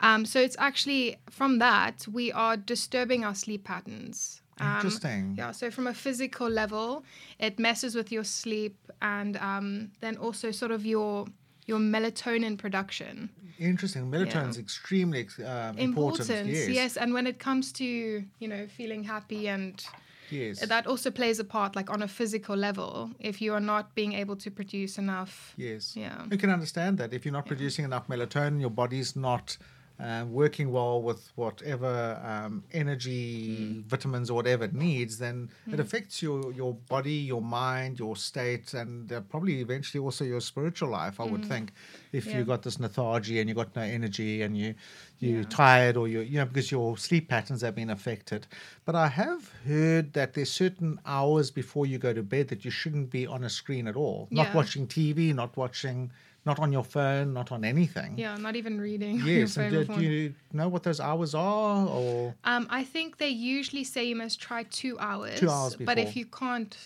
Um, 0.00 0.24
so 0.24 0.40
it's 0.40 0.56
actually 0.58 1.16
from 1.30 1.58
that 1.58 2.06
we 2.10 2.32
are 2.32 2.56
disturbing 2.56 3.24
our 3.24 3.34
sleep 3.34 3.64
patterns. 3.64 4.42
Um, 4.60 4.76
Interesting. 4.76 5.34
Yeah. 5.38 5.52
So 5.52 5.70
from 5.70 5.86
a 5.86 5.94
physical 5.94 6.48
level, 6.48 7.04
it 7.38 7.58
messes 7.58 7.94
with 7.94 8.12
your 8.12 8.24
sleep, 8.24 8.76
and 9.00 9.36
um, 9.38 9.90
then 10.00 10.16
also 10.16 10.50
sort 10.50 10.70
of 10.70 10.84
your 10.84 11.26
your 11.66 11.78
melatonin 11.78 12.58
production. 12.58 13.30
Interesting. 13.58 14.10
Melatonin 14.10 14.50
is 14.50 14.58
extremely 14.58 15.28
um, 15.46 15.78
important. 15.78 16.28
Important, 16.28 16.48
Yes. 16.48 16.68
yes. 16.68 16.96
And 16.96 17.14
when 17.14 17.26
it 17.26 17.38
comes 17.38 17.72
to 17.72 17.84
you 17.84 18.48
know 18.48 18.66
feeling 18.66 19.04
happy 19.04 19.48
and 19.48 19.84
Yes. 20.30 20.66
that 20.66 20.86
also 20.86 21.10
plays 21.10 21.38
a 21.38 21.44
part, 21.44 21.76
like 21.76 21.90
on 21.90 22.02
a 22.02 22.08
physical 22.08 22.56
level, 22.56 23.10
if 23.20 23.40
you 23.42 23.52
are 23.54 23.60
not 23.60 23.94
being 23.94 24.12
able 24.14 24.36
to 24.36 24.50
produce 24.50 24.98
enough. 24.98 25.54
yes. 25.56 25.96
Yeah. 25.96 26.24
You 26.30 26.38
can 26.38 26.50
understand 26.50 26.98
that 26.98 27.12
if 27.12 27.24
you're 27.24 27.32
not 27.32 27.46
producing 27.46 27.84
enough 27.84 28.08
melatonin, 28.08 28.60
your 28.60 28.70
body's 28.70 29.14
not 29.16 29.56
um, 29.98 30.32
working 30.32 30.72
well 30.72 31.00
with 31.02 31.30
whatever 31.36 32.20
um, 32.24 32.64
energy, 32.72 33.48
Mm. 33.72 33.84
vitamins, 33.86 34.30
or 34.30 34.34
whatever 34.34 34.64
it 34.64 34.74
needs, 34.74 35.18
then 35.18 35.50
it 35.70 35.78
affects 35.80 36.22
your, 36.22 36.52
your 36.52 36.74
body, 36.74 37.14
your 37.14 37.42
mind, 37.42 37.98
your 37.98 38.16
state, 38.16 38.74
and 38.74 39.12
uh, 39.12 39.20
probably 39.22 39.60
eventually 39.60 40.02
also 40.02 40.24
your 40.24 40.40
spiritual 40.40 40.90
life. 40.90 41.20
I 41.20 41.24
would 41.24 41.44
think, 41.44 41.72
if 42.12 42.24
Mm. 42.26 42.32
Yeah. 42.32 42.38
you 42.38 42.44
got 42.44 42.62
this 42.62 42.78
lethargy 42.80 43.40
and 43.40 43.48
you 43.48 43.54
got 43.54 43.74
no 43.76 43.82
energy 43.82 44.42
and 44.42 44.56
you 44.56 44.74
you're 45.18 45.42
Yeah. 45.42 45.44
tired 45.48 45.96
or 45.96 46.08
you 46.08 46.20
you 46.20 46.38
know 46.38 46.46
because 46.46 46.72
your 46.72 46.96
sleep 46.96 47.28
patterns 47.28 47.60
have 47.62 47.74
been 47.76 47.90
affected. 47.90 48.46
But 48.84 48.94
I 48.96 49.06
have 49.08 49.52
heard 49.66 50.12
that 50.14 50.34
there's 50.34 50.50
certain 50.50 50.98
hours 51.06 51.50
before 51.52 51.86
you 51.86 51.98
go 51.98 52.12
to 52.12 52.22
bed 52.22 52.48
that 52.48 52.64
you 52.64 52.70
shouldn't 52.72 53.10
be 53.10 53.26
on 53.26 53.44
a 53.44 53.48
screen 53.50 53.86
at 53.86 53.94
all. 53.96 54.26
Not 54.30 54.52
watching 54.54 54.86
TV, 54.88 55.32
not 55.32 55.56
watching, 55.56 56.10
not 56.44 56.58
on 56.58 56.72
your 56.72 56.84
phone, 56.84 57.32
not 57.32 57.52
on 57.52 57.64
anything. 57.64 58.18
Yeah, 58.18 58.36
not 58.36 58.56
even 58.56 58.80
reading. 58.80 59.20
on 59.20 59.26
your 59.26 59.38
Yes, 59.40 59.56
and 59.56 59.70
do, 59.70 59.84
do 59.84 60.00
you 60.00 60.34
know 60.52 60.68
what 60.68 60.82
those 60.82 61.00
hours 61.00 61.34
are, 61.34 61.86
or 61.86 62.34
Um, 62.44 62.66
I 62.70 62.84
think 62.84 63.18
they 63.18 63.28
usually 63.28 63.84
say 63.84 64.04
you 64.04 64.16
must 64.16 64.40
try 64.40 64.64
two 64.64 64.98
hours. 64.98 65.38
Two 65.38 65.50
hours 65.50 65.76
But 65.76 65.98
if 65.98 66.16
you 66.16 66.26
can't, 66.26 66.76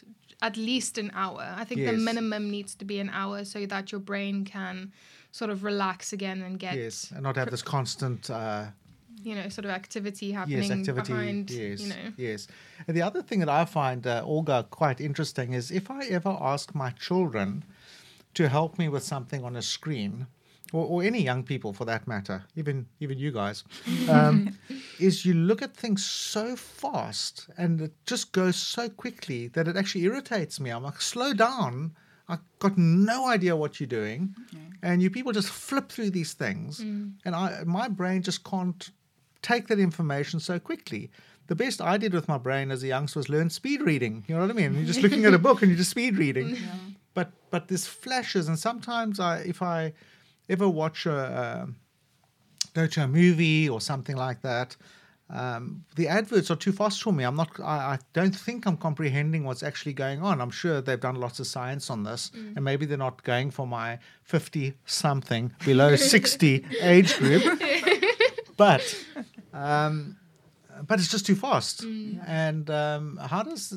at 0.43 0.57
least 0.57 0.99
an 0.99 1.11
hour. 1.15 1.55
I 1.57 1.65
think 1.65 1.85
the 1.85 1.93
minimum 1.93 2.51
needs 2.51 2.75
to 2.77 2.85
be 2.85 2.99
an 3.01 3.11
hour 3.11 3.45
so 3.45 3.65
that 3.67 3.93
your 3.93 4.01
brain 4.01 4.45
can 4.45 4.93
sort 5.33 5.51
of 5.51 5.65
relax 5.65 6.13
again 6.13 6.43
and 6.43 6.59
get, 6.59 6.77
yes, 6.77 7.11
and 7.11 7.23
not 7.23 7.37
have 7.37 7.51
this 7.51 7.63
constant 7.63 8.31
uh, 8.31 8.67
you 9.23 9.35
know, 9.35 9.49
sort 9.49 9.65
of 9.65 9.71
activity 9.71 10.33
happening 10.33 10.59
yes 10.59 10.71
activity. 10.71 11.13
behind, 11.13 11.51
yes, 11.51 11.81
you 11.81 11.89
know. 11.89 12.13
yes. 12.17 12.47
And 12.87 12.97
the 12.97 13.03
other 13.03 13.23
thing 13.23 13.41
that 13.41 13.49
I 13.49 13.65
find 13.65 14.07
uh, 14.07 14.23
Olga 14.25 14.67
quite 14.71 15.01
interesting 15.01 15.53
is 15.53 15.71
if 15.71 15.91
I 15.91 16.05
ever 16.07 16.37
ask 16.41 16.75
my 16.75 16.91
children 16.91 17.65
to 18.37 18.49
help 18.49 18.79
me 18.79 18.89
with 18.89 19.03
something 19.03 19.43
on 19.45 19.57
a 19.57 19.63
screen. 19.63 20.27
Or, 20.73 20.85
or 20.85 21.03
any 21.05 21.23
young 21.23 21.45
people 21.45 21.73
for 21.73 21.85
that 21.85 22.09
matter, 22.09 22.43
even 22.57 22.87
even 22.99 23.19
you 23.19 23.31
guys, 23.31 23.63
um, 24.11 24.59
is 24.99 25.25
you 25.25 25.33
look 25.33 25.63
at 25.63 25.77
things 25.77 26.05
so 26.05 26.57
fast 26.57 27.49
and 27.57 27.81
it 27.81 27.93
just 28.05 28.33
goes 28.33 28.57
so 28.57 28.89
quickly 28.89 29.47
that 29.49 29.69
it 29.69 29.77
actually 29.77 30.03
irritates 30.05 30.59
me. 30.59 30.71
I'm 30.71 30.83
like, 30.83 31.01
slow 31.01 31.33
down. 31.33 31.95
I've 32.29 32.41
got 32.59 32.77
no 32.77 33.29
idea 33.29 33.55
what 33.55 33.79
you're 33.79 33.87
doing, 33.87 34.35
and 34.83 35.01
you 35.01 35.09
people 35.09 35.31
just 35.31 35.51
flip 35.51 35.89
through 35.89 36.11
these 36.11 36.33
things, 36.33 36.81
and 37.25 37.37
I 37.37 37.63
my 37.65 37.87
brain 37.87 38.23
just 38.23 38.43
can't 38.43 38.91
take 39.43 39.69
that 39.69 39.79
information 39.79 40.41
so 40.41 40.59
quickly. 40.59 41.11
The 41.47 41.55
best 41.55 41.81
I 41.81 41.97
did 41.97 42.13
with 42.13 42.27
my 42.27 42.39
brain 42.39 42.73
as 42.73 42.83
a 42.83 42.89
youngster 42.89 43.21
was 43.21 43.29
learn 43.29 43.51
speed 43.51 43.83
reading. 43.83 44.25
You 44.27 44.35
know 44.35 44.41
what 44.41 44.51
I 44.51 44.55
mean? 44.55 44.75
You're 44.75 44.87
just 44.87 45.01
looking 45.03 45.25
at 45.27 45.33
a 45.35 45.39
book 45.39 45.63
and 45.63 45.71
you're 45.71 45.79
just 45.79 45.91
speed 45.91 46.19
reading. 46.19 46.57
But 47.17 47.29
but 47.51 47.63
there's 47.69 47.87
flashes, 47.87 48.45
and 48.49 48.59
sometimes 48.69 49.19
I 49.19 49.39
if 49.39 49.61
I 49.63 49.93
ever 50.49 50.69
watch 50.69 51.07
a 51.07 51.67
go 52.77 52.87
to 52.87 53.03
a 53.03 53.09
movie 53.09 53.69
or 53.69 53.81
something 53.81 54.17
like 54.17 54.43
that. 54.43 54.77
Um, 55.29 55.85
the 55.97 56.07
adverts 56.07 56.53
are 56.53 56.61
too 56.67 56.71
fast 56.71 57.03
for 57.03 57.13
me. 57.13 57.25
I'm 57.25 57.35
not. 57.35 57.51
I, 57.59 57.95
I 57.95 57.99
don't 58.13 58.37
think 58.47 58.67
I'm 58.67 58.77
comprehending 58.77 59.43
what's 59.43 59.65
actually 59.65 59.95
going 59.95 60.21
on. 60.23 60.41
I'm 60.41 60.53
sure 60.53 60.81
they've 60.81 61.01
done 61.01 61.17
lots 61.17 61.41
of 61.41 61.49
science 61.49 61.91
on 61.91 62.05
this, 62.05 62.31
and 62.55 62.63
maybe 62.65 62.87
they're 62.87 63.07
not 63.09 63.25
going 63.25 63.51
for 63.51 63.67
my 63.67 63.99
50 64.23 64.75
something 64.85 65.53
below 65.65 65.97
60 65.97 66.65
age 66.81 67.17
group. 67.19 67.43
But 68.57 68.83
um, 69.53 70.17
but 70.87 70.99
it's 70.99 71.11
just 71.11 71.27
too 71.27 71.35
fast. 71.35 71.85
And 72.27 72.71
um, 72.71 73.19
how 73.23 73.43
does 73.43 73.75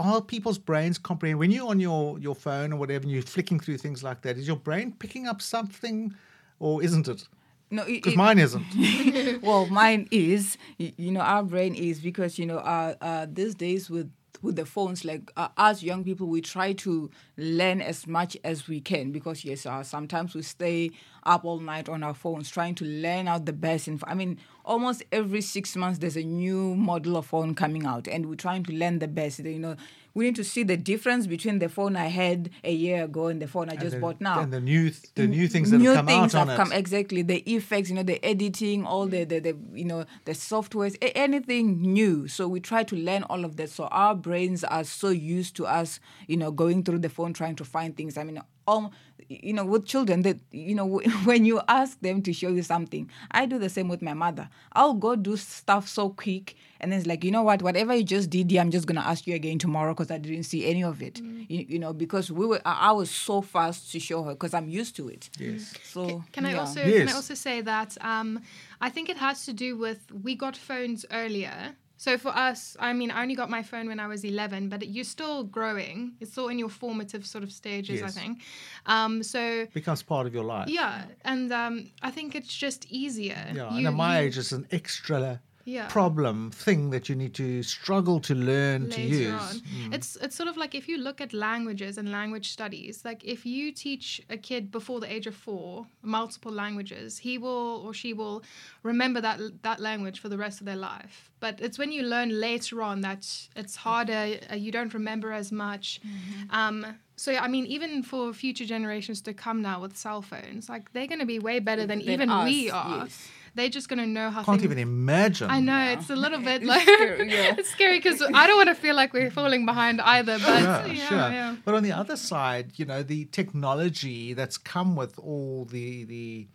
are 0.00 0.20
people's 0.20 0.58
brains 0.58 0.98
comprehend 0.98 1.38
when 1.38 1.50
you're 1.50 1.68
on 1.68 1.80
your 1.80 2.18
your 2.18 2.34
phone 2.34 2.72
or 2.72 2.76
whatever 2.76 3.02
and 3.02 3.12
you're 3.12 3.22
flicking 3.22 3.60
through 3.60 3.78
things 3.78 4.02
like 4.02 4.22
that? 4.22 4.38
Is 4.38 4.46
your 4.46 4.56
brain 4.56 4.92
picking 4.98 5.26
up 5.26 5.40
something, 5.42 6.14
or 6.58 6.82
isn't 6.82 7.08
it? 7.08 7.28
No, 7.70 7.84
Because 7.84 8.16
mine 8.16 8.38
isn't. 8.38 9.42
well, 9.42 9.66
mine 9.66 10.08
is, 10.10 10.58
you 10.78 11.12
know, 11.12 11.20
our 11.20 11.44
brain 11.44 11.74
is 11.74 12.00
because 12.00 12.38
you 12.38 12.46
know, 12.46 12.58
uh, 12.58 12.94
uh, 13.00 13.26
these 13.30 13.54
days 13.54 13.88
with 13.88 14.10
with 14.42 14.56
the 14.56 14.64
phones, 14.64 15.04
like 15.04 15.30
uh, 15.36 15.48
us 15.56 15.82
young 15.82 16.02
people, 16.02 16.26
we 16.26 16.40
try 16.40 16.72
to 16.72 17.10
learn 17.36 17.80
as 17.80 18.06
much 18.06 18.36
as 18.42 18.66
we 18.66 18.80
can 18.80 19.12
because 19.12 19.44
yes, 19.44 19.66
uh, 19.66 19.82
sometimes 19.82 20.34
we 20.34 20.42
stay 20.42 20.90
up 21.24 21.44
all 21.44 21.60
night 21.60 21.88
on 21.88 22.02
our 22.02 22.14
phones 22.14 22.50
trying 22.50 22.74
to 22.76 22.84
learn 22.84 23.28
out 23.28 23.44
the 23.44 23.52
best. 23.52 23.86
Inf- 23.86 24.04
I 24.06 24.14
mean, 24.14 24.38
almost 24.70 25.02
every 25.10 25.40
six 25.40 25.74
months 25.74 25.98
there's 25.98 26.16
a 26.16 26.22
new 26.22 26.76
model 26.76 27.16
of 27.16 27.26
phone 27.26 27.54
coming 27.54 27.84
out, 27.84 28.06
and 28.06 28.26
we're 28.28 28.36
trying 28.36 28.62
to 28.64 28.72
learn 28.72 29.00
the 29.00 29.08
best. 29.08 29.40
You 29.40 29.58
know, 29.58 29.76
we 30.14 30.24
need 30.26 30.36
to 30.36 30.44
see 30.44 30.62
the 30.62 30.76
difference 30.76 31.26
between 31.26 31.58
the 31.58 31.68
phone 31.68 31.96
I 31.96 32.06
had 32.06 32.50
a 32.62 32.72
year 32.72 33.04
ago 33.04 33.26
and 33.26 33.42
the 33.42 33.48
phone 33.48 33.68
I 33.68 33.76
just 33.76 33.96
the, 33.96 34.00
bought 34.00 34.20
now. 34.20 34.40
And 34.40 34.52
the 34.52 34.60
new 34.60 34.90
th- 34.90 35.14
the 35.14 35.26
new 35.26 35.48
things 35.48 35.72
that 35.72 35.78
new 35.78 35.90
have 35.90 35.98
come 35.98 36.06
things 36.06 36.34
out 36.36 36.48
on 36.48 36.56
have 36.56 36.72
it. 36.72 36.78
exactly. 36.78 37.22
The 37.22 37.38
effects 37.52 37.90
you 37.90 37.96
know 37.96 38.04
the 38.04 38.24
editing 38.24 38.86
all 38.86 39.06
the, 39.06 39.24
the 39.24 39.40
the 39.40 39.56
you 39.74 39.84
know 39.84 40.04
the 40.24 40.32
softwares 40.32 40.94
a- 41.02 41.18
anything 41.18 41.82
new. 41.82 42.28
So 42.28 42.46
we 42.46 42.60
try 42.60 42.84
to 42.84 42.96
learn 42.96 43.24
all 43.24 43.44
of 43.44 43.56
that. 43.56 43.70
So 43.70 43.84
our 43.88 44.14
brains 44.14 44.62
are 44.62 44.84
so 44.84 45.08
used 45.08 45.56
to 45.56 45.66
us 45.66 45.98
you 46.28 46.36
know 46.36 46.52
going 46.52 46.84
through 46.84 47.00
the 47.00 47.08
phone 47.10 47.32
trying 47.32 47.56
to 47.56 47.64
find 47.64 47.96
things. 47.96 48.16
I 48.16 48.22
mean 48.22 48.40
um, 48.70 48.90
you 49.28 49.52
know 49.52 49.64
with 49.64 49.86
children 49.86 50.22
that 50.22 50.38
you 50.50 50.74
know 50.74 50.86
when 51.24 51.44
you 51.44 51.60
ask 51.68 52.00
them 52.00 52.20
to 52.22 52.32
show 52.32 52.48
you 52.48 52.62
something 52.62 53.08
i 53.30 53.46
do 53.46 53.58
the 53.58 53.68
same 53.68 53.88
with 53.88 54.02
my 54.02 54.14
mother 54.14 54.48
i'll 54.72 54.94
go 54.94 55.14
do 55.14 55.36
stuff 55.36 55.86
so 55.88 56.08
quick 56.10 56.56
and 56.80 56.90
then 56.90 56.98
it's 56.98 57.06
like 57.06 57.22
you 57.22 57.30
know 57.30 57.42
what 57.42 57.62
whatever 57.62 57.94
you 57.94 58.02
just 58.02 58.28
did 58.30 58.50
here 58.50 58.60
i'm 58.60 58.70
just 58.70 58.86
gonna 58.86 59.00
ask 59.12 59.26
you 59.28 59.34
again 59.34 59.58
tomorrow 59.58 59.92
because 59.94 60.10
i 60.10 60.18
didn't 60.18 60.42
see 60.44 60.66
any 60.66 60.82
of 60.82 61.00
it 61.00 61.20
you, 61.48 61.64
you 61.68 61.78
know 61.78 61.92
because 61.92 62.30
we 62.32 62.44
were 62.46 62.60
i 62.64 62.88
I 62.90 62.92
was 62.92 63.10
so 63.10 63.40
fast 63.42 63.92
to 63.92 64.00
show 64.00 64.24
her 64.24 64.32
because 64.32 64.54
i'm 64.54 64.68
used 64.68 64.96
to 64.96 65.08
it 65.08 65.30
Yes. 65.38 65.74
so 65.84 66.24
Can 66.32 66.44
I 66.46 66.52
yeah. 66.52 66.60
also 66.60 66.80
can 66.82 67.08
I 67.08 67.12
also 67.12 67.34
say 67.34 67.60
that 67.60 67.96
um, 68.00 68.40
I 68.80 68.88
think 68.90 69.08
it 69.08 69.18
has 69.18 69.44
to 69.48 69.52
do 69.52 69.76
with 69.84 70.00
we 70.26 70.34
got 70.34 70.56
phones 70.56 71.00
earlier. 71.22 71.58
So 72.04 72.16
for 72.16 72.30
us, 72.30 72.78
I 72.80 72.94
mean, 72.94 73.10
I 73.10 73.20
only 73.20 73.34
got 73.34 73.50
my 73.50 73.62
phone 73.62 73.86
when 73.86 74.00
I 74.00 74.06
was 74.06 74.24
11, 74.24 74.70
but 74.70 74.88
you're 74.88 75.04
still 75.04 75.44
growing. 75.44 76.14
It's 76.18 76.32
still 76.32 76.48
in 76.48 76.58
your 76.58 76.70
formative 76.70 77.26
sort 77.26 77.44
of 77.44 77.52
stages, 77.52 78.02
I 78.02 78.08
think. 78.08 78.40
Um, 78.86 79.22
so 79.22 79.66
becomes 79.74 80.02
part 80.02 80.26
of 80.26 80.32
your 80.32 80.44
life. 80.44 80.70
yeah, 80.70 81.04
and 81.26 81.52
um, 81.52 81.90
I 82.00 82.10
think 82.10 82.34
it's 82.34 82.56
just 82.56 82.86
easier. 82.90 83.44
Yeah, 83.54 83.70
You- 83.70 83.76
and 83.78 83.86
at 83.88 83.92
my 83.92 84.18
you- 84.18 84.26
age, 84.28 84.38
it's 84.38 84.52
an 84.52 84.66
extra 84.72 85.42
Yeah. 85.76 85.86
problem 85.98 86.50
thing 86.66 86.90
that 86.94 87.04
you 87.08 87.14
need 87.22 87.34
to 87.34 87.48
struggle 87.62 88.18
to 88.28 88.34
learn 88.34 88.80
to 88.90 89.00
use. 89.00 89.32
on. 89.32 89.54
Mm. 89.60 89.94
It's 89.96 90.10
it's 90.24 90.36
sort 90.40 90.48
of 90.52 90.56
like 90.62 90.72
if 90.80 90.84
you 90.90 90.96
look 91.06 91.18
at 91.26 91.30
languages 91.48 91.92
and 91.98 92.06
language 92.20 92.48
studies, 92.58 92.94
like 93.08 93.20
if 93.34 93.40
you 93.54 93.64
teach 93.86 94.06
a 94.36 94.38
kid 94.48 94.62
before 94.78 94.98
the 95.04 95.10
age 95.16 95.26
of 95.32 95.34
four 95.48 95.86
multiple 96.02 96.52
languages, 96.64 97.18
he 97.26 97.34
will 97.44 97.72
or 97.84 97.92
she 98.02 98.10
will 98.20 98.42
remember 98.82 99.20
that 99.26 99.38
that 99.62 99.78
language 99.80 100.18
for 100.22 100.28
the 100.28 100.38
rest 100.46 100.56
of 100.60 100.66
their 100.66 100.82
life. 100.92 101.30
But 101.44 101.54
it's 101.60 101.78
when 101.78 101.90
you 101.96 102.02
learn 102.14 102.30
later 102.48 102.76
on 102.82 103.00
that 103.02 103.22
it's 103.56 103.76
harder. 103.76 104.22
Uh, 104.50 104.56
you 104.64 104.70
don't 104.72 104.92
remember 105.00 105.28
as 105.32 105.50
much. 105.52 106.00
Mm-hmm. 106.00 106.54
Um, 106.60 106.86
so 107.16 107.30
I 107.46 107.48
mean, 107.48 107.66
even 107.66 108.02
for 108.02 108.32
future 108.32 108.64
generations 108.74 109.20
to 109.22 109.32
come 109.34 109.58
now 109.70 109.80
with 109.84 109.96
cell 109.96 110.22
phones, 110.22 110.68
like 110.68 110.84
they're 110.92 111.06
going 111.06 111.20
to 111.20 111.26
be 111.26 111.38
way 111.38 111.58
better 111.60 111.86
than, 111.86 111.98
Than 111.98 112.08
even 112.14 112.28
we 112.44 112.70
are. 112.70 113.04
yes. 113.04 113.28
They're 113.54 113.68
just 113.68 113.88
going 113.88 113.98
to 113.98 114.06
know 114.06 114.30
how. 114.30 114.42
Can't 114.44 114.60
things- 114.60 114.64
even 114.72 114.78
imagine. 114.78 115.50
I 115.50 115.60
know 115.60 115.78
it's 115.92 116.10
a 116.10 116.16
little 116.16 116.40
bit 116.50 116.62
like 116.62 116.84
it's 116.88 117.70
scary 117.70 117.98
because 117.98 118.22
I 118.22 118.46
don't 118.46 118.56
want 118.56 118.68
to 118.68 118.74
feel 118.74 118.94
like 118.94 119.12
we're 119.12 119.30
falling 119.30 119.66
behind 119.66 120.00
either. 120.00 120.38
But 120.38 120.62
Yeah, 120.62 120.86
yeah, 121.00 121.08
sure. 121.08 121.18
yeah. 121.18 121.56
But 121.64 121.74
on 121.74 121.82
the 121.82 121.92
other 121.92 122.16
side, 122.16 122.72
you 122.78 122.84
know, 122.84 123.02
the 123.02 123.24
technology 123.26 124.34
that's 124.34 124.56
come 124.58 124.96
with 124.96 125.18
all 125.18 125.64
the 125.64 126.04
the 126.04 126.48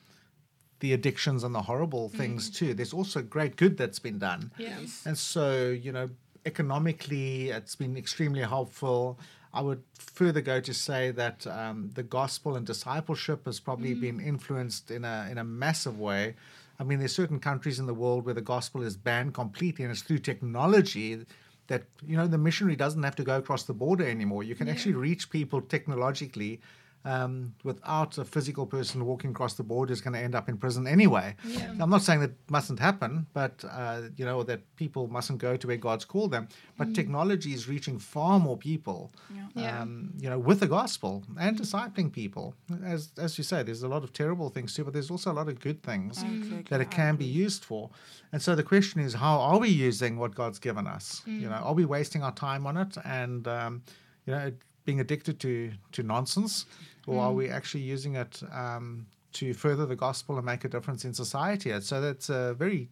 the 0.81 0.93
addictions 0.93 1.43
and 1.43 1.55
the 1.55 1.61
horrible 1.63 2.09
things 2.09 2.49
too. 2.49 2.73
There's 2.73 2.93
also 2.93 3.21
great 3.21 3.55
good 3.55 3.77
that's 3.77 3.99
been 3.99 4.19
done. 4.19 4.51
Yeah. 4.57 4.77
And 5.05 5.17
so, 5.17 5.69
you 5.69 5.91
know, 5.91 6.09
economically, 6.45 7.49
it's 7.49 7.75
been 7.75 7.95
extremely 7.97 8.41
helpful. 8.41 9.19
I 9.53 9.61
would 9.61 9.83
further 9.97 10.41
go 10.41 10.59
to 10.59 10.73
say 10.73 11.11
that 11.11 11.47
um, 11.47 11.91
the 11.93 12.03
gospel 12.03 12.55
and 12.57 12.65
discipleship 12.65 13.45
has 13.45 13.59
probably 13.59 13.93
been 13.93 14.19
influenced 14.19 14.91
in 14.91 15.05
a 15.05 15.27
in 15.31 15.37
a 15.37 15.43
massive 15.45 15.97
way. 15.99 16.35
I 16.79 16.83
mean, 16.83 16.99
there's 16.99 17.15
certain 17.15 17.39
countries 17.39 17.79
in 17.79 17.85
the 17.85 17.93
world 17.93 18.25
where 18.25 18.33
the 18.33 18.41
gospel 18.41 18.81
is 18.81 18.97
banned 18.97 19.33
completely, 19.33 19.85
and 19.85 19.91
it's 19.91 20.01
through 20.01 20.19
technology 20.19 21.25
that 21.67 21.83
you 22.05 22.15
know 22.15 22.27
the 22.27 22.37
missionary 22.37 22.75
doesn't 22.75 23.03
have 23.03 23.15
to 23.15 23.23
go 23.23 23.37
across 23.37 23.63
the 23.63 23.73
border 23.73 24.07
anymore. 24.07 24.43
You 24.43 24.55
can 24.55 24.67
actually 24.69 24.93
reach 24.93 25.29
people 25.29 25.61
technologically 25.61 26.59
um, 27.05 27.53
without 27.63 28.17
a 28.17 28.25
physical 28.25 28.65
person 28.65 29.05
walking 29.05 29.29
across 29.31 29.53
the 29.53 29.63
border 29.63 29.93
is 29.93 30.01
going 30.01 30.13
to 30.13 30.19
end 30.19 30.35
up 30.35 30.49
in 30.49 30.57
prison 30.57 30.87
anyway. 30.87 31.35
Yeah. 31.47 31.73
I'm 31.79 31.89
not 31.89 32.01
saying 32.01 32.19
that 32.21 32.31
mustn't 32.49 32.79
happen, 32.79 33.27
but 33.33 33.63
uh, 33.69 34.01
you 34.17 34.25
know 34.25 34.43
that 34.43 34.61
people 34.75 35.07
mustn't 35.07 35.39
go 35.39 35.55
to 35.55 35.67
where 35.67 35.77
God's 35.77 36.03
called 36.05 36.31
them. 36.31 36.47
But 36.77 36.93
technology 36.95 37.53
is 37.53 37.69
reaching 37.69 37.99
far 37.99 38.39
more 38.39 38.57
people, 38.57 39.11
Yeah. 39.55 39.81
um, 39.81 40.11
you 40.19 40.29
know, 40.29 40.39
with 40.39 40.59
the 40.59 40.67
gospel 40.67 41.23
and 41.39 41.57
discipling 41.57 42.11
people. 42.11 42.55
As 42.83 43.11
as 43.17 43.37
you 43.37 43.43
say, 43.43 43.63
there's 43.63 43.83
a 43.83 43.87
lot 43.95 44.03
of 44.03 44.11
terrible 44.11 44.49
things 44.49 44.73
too, 44.73 44.83
but 44.83 44.93
there's 44.93 45.11
also 45.11 45.31
a 45.31 45.37
lot 45.41 45.47
of 45.47 45.59
good 45.59 45.81
things 45.83 46.23
Exactly, 46.23 46.65
that 46.69 46.81
it 46.81 46.89
can 46.91 47.15
be 47.15 47.25
used 47.25 47.63
for. 47.63 47.89
And 48.33 48.41
so 48.41 48.55
the 48.55 48.63
question 48.63 48.99
is, 48.99 49.13
how 49.13 49.39
are 49.39 49.59
we 49.59 49.69
using 49.69 50.17
what 50.17 50.33
God's 50.35 50.59
given 50.59 50.87
us? 50.87 51.21
You 51.25 51.47
know, 51.49 51.61
are 51.67 51.73
we 51.73 51.85
wasting 51.85 52.23
our 52.23 52.33
time 52.33 52.65
on 52.67 52.77
it 52.77 52.97
and 53.05 53.47
um, 53.47 53.83
you 54.25 54.33
know 54.33 54.51
being 54.85 54.99
addicted 54.99 55.39
to 55.39 55.71
to 55.93 56.03
nonsense, 56.03 56.65
or 57.07 57.21
are 57.21 57.33
we 57.33 57.49
actually 57.49 57.81
using 57.81 58.15
it 58.15 58.41
um, 58.51 59.05
to 59.33 59.53
further 59.53 59.85
the 59.85 59.95
gospel 59.95 60.37
and 60.37 60.45
make 60.45 60.65
a 60.65 60.69
difference 60.69 61.05
in 61.05 61.13
society? 61.13 61.71
And 61.71 61.83
so 61.83 62.01
that's 62.01 62.29
a 62.29 62.53
very 62.53 62.89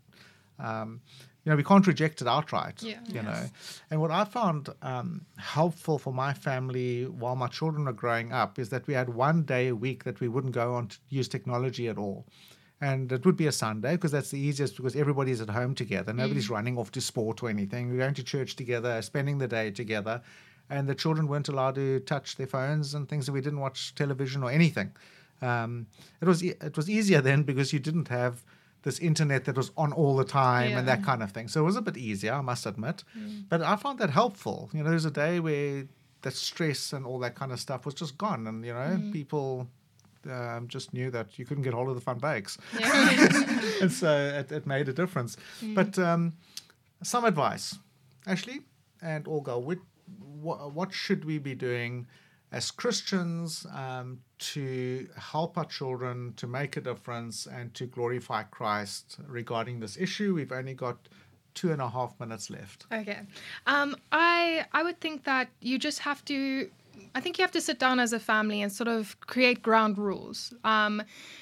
um, 0.60 1.02
you 1.44 1.50
know, 1.50 1.58
we 1.58 1.64
can't 1.64 1.86
reject 1.86 2.22
it 2.22 2.28
outright. 2.28 2.82
Yeah. 2.82 3.00
You 3.08 3.22
know, 3.22 3.50
and 3.92 4.00
what 4.00 4.12
I 4.12 4.24
found 4.24 4.70
um, 4.82 5.26
helpful 5.38 6.00
for 6.00 6.14
my 6.14 6.34
family 6.34 7.06
while 7.06 7.36
my 7.36 7.48
children 7.48 7.86
were 7.86 7.94
growing 7.94 8.32
up 8.32 8.60
is 8.60 8.70
that 8.70 8.88
we 8.88 8.94
had 8.94 9.10
one 9.10 9.44
day 9.44 9.68
a 9.68 9.76
week 9.76 10.06
that 10.06 10.22
we 10.22 10.30
wouldn't 10.30 10.54
go 10.54 10.74
on 10.76 10.88
to 10.88 10.98
use 11.10 11.28
technology 11.28 11.90
at 11.90 11.98
all. 11.98 12.26
And 12.80 13.12
it 13.12 13.26
would 13.26 13.38
be 13.38 13.48
a 13.48 13.52
Sunday 13.52 13.94
because 13.94 14.12
that's 14.12 14.32
the 14.32 14.40
easiest 14.40 14.78
because 14.78 14.96
everybody's 14.96 15.42
at 15.42 15.50
home 15.50 15.74
together. 15.76 16.12
Nobody's 16.14 16.50
running 16.50 16.78
off 16.78 16.92
to 16.92 17.02
sport 17.02 17.42
or 17.44 17.50
anything. 17.50 17.90
We're 17.90 17.98
going 17.98 18.14
to 18.16 18.24
church 18.24 18.56
together, 18.56 19.02
spending 19.02 19.38
the 19.38 19.48
day 19.48 19.72
together. 19.72 20.22
And 20.76 20.84
the 20.92 20.96
children 21.04 21.28
weren't 21.32 21.50
allowed 21.54 21.76
to 21.76 21.88
touch 22.14 22.28
their 22.38 22.48
phones 22.56 22.94
and 22.96 23.04
things, 23.10 23.28
and 23.28 23.34
we 23.38 23.42
didn't 23.48 23.60
watch 23.68 23.80
television 24.02 24.44
or 24.44 24.50
anything. 24.60 24.90
Um, 25.42 25.72
it 26.22 26.28
was 26.32 26.40
e- 26.44 26.58
it 26.70 26.76
was 26.80 26.88
easier 26.98 27.22
then 27.30 27.44
because 27.44 27.68
you 27.74 27.80
didn't 27.90 28.08
have 28.10 28.34
this 28.88 29.00
internet 29.00 29.42
that 29.46 29.56
was 29.56 29.70
on 29.84 29.94
all 29.94 30.16
the 30.24 30.26
time 30.26 30.72
and 30.78 30.88
that 30.88 31.02
kind 31.10 31.22
of 31.24 31.32
thing. 31.32 31.48
So 31.48 31.62
it 31.62 31.66
was 31.72 31.78
a 31.78 31.82
bit 31.90 31.98
easier, 31.98 32.34
I 32.34 32.42
must 32.42 32.66
admit. 32.66 33.04
But 33.50 33.62
I 33.62 33.76
found 33.84 34.00
that 34.00 34.10
helpful. 34.10 34.70
You 34.74 34.82
know, 34.84 34.90
there's 34.90 35.06
a 35.06 35.12
day 35.26 35.40
where 35.40 35.86
that 36.24 36.34
stress 36.34 36.94
and 36.94 37.06
all 37.06 37.20
that 37.20 37.36
kind 37.36 37.52
of 37.52 37.60
stuff 37.60 37.86
was 37.86 37.94
just 37.94 38.18
gone, 38.18 38.48
and 38.48 38.66
you 38.66 38.74
know, 38.74 39.00
people 39.12 39.68
um, 40.38 40.68
just 40.76 40.94
knew 40.94 41.12
that 41.12 41.38
you 41.38 41.46
couldn't 41.46 41.64
get 41.64 41.74
hold 41.74 41.90
of 41.90 41.96
the 41.96 42.02
van 42.02 42.20
Wyks, 42.20 42.58
Yeah. 42.80 43.70
and 43.84 43.92
so 43.92 44.10
it, 44.40 44.52
it 44.52 44.66
made 44.66 44.88
a 44.90 44.94
difference. 44.94 45.38
But 45.80 46.00
um, 46.00 46.34
some 47.04 47.26
advice, 47.26 47.78
Ashley 48.26 48.62
and 49.02 49.28
Olga, 49.28 49.60
what, 49.60 49.80
what, 50.42 50.74
what 50.74 50.94
should 50.94 51.26
we 51.26 51.40
be 51.40 51.56
doing 51.56 52.08
as 52.52 52.70
Christians 52.70 53.66
um, 53.74 54.20
to 54.38 55.08
help 55.18 55.58
our 55.58 55.66
children 55.66 56.34
to 56.38 56.48
make 56.48 56.78
a 56.78 56.82
difference 56.82 57.48
and 57.48 57.74
to 57.74 57.86
glorify 57.88 58.44
Christ 58.44 59.18
regarding 59.28 59.80
this 59.80 59.98
issue? 59.98 60.36
We've 60.36 60.52
only 60.52 60.74
got 60.74 60.98
two 61.54 61.72
and 61.72 61.82
a 61.82 61.90
half 61.90 62.20
minutes 62.20 62.50
left. 62.50 62.86
Okay. 62.92 63.20
Um, 63.68 63.96
I 64.12 64.66
I 64.72 64.84
would 64.84 65.00
think 65.00 65.24
that 65.24 65.50
you 65.62 65.78
just 65.80 66.00
have 66.00 66.24
to. 66.26 66.70
I 67.16 67.22
think 67.22 67.38
you 67.38 67.44
have 67.44 67.52
to 67.52 67.62
sit 67.62 67.80
down 67.80 68.00
as 68.00 68.14
a 68.14 68.20
family 68.20 68.62
and 68.62 68.72
sort 68.72 68.88
of 68.88 69.20
create 69.22 69.64
ground 69.64 69.98
rules. 69.98 70.54
Um, 70.64 71.02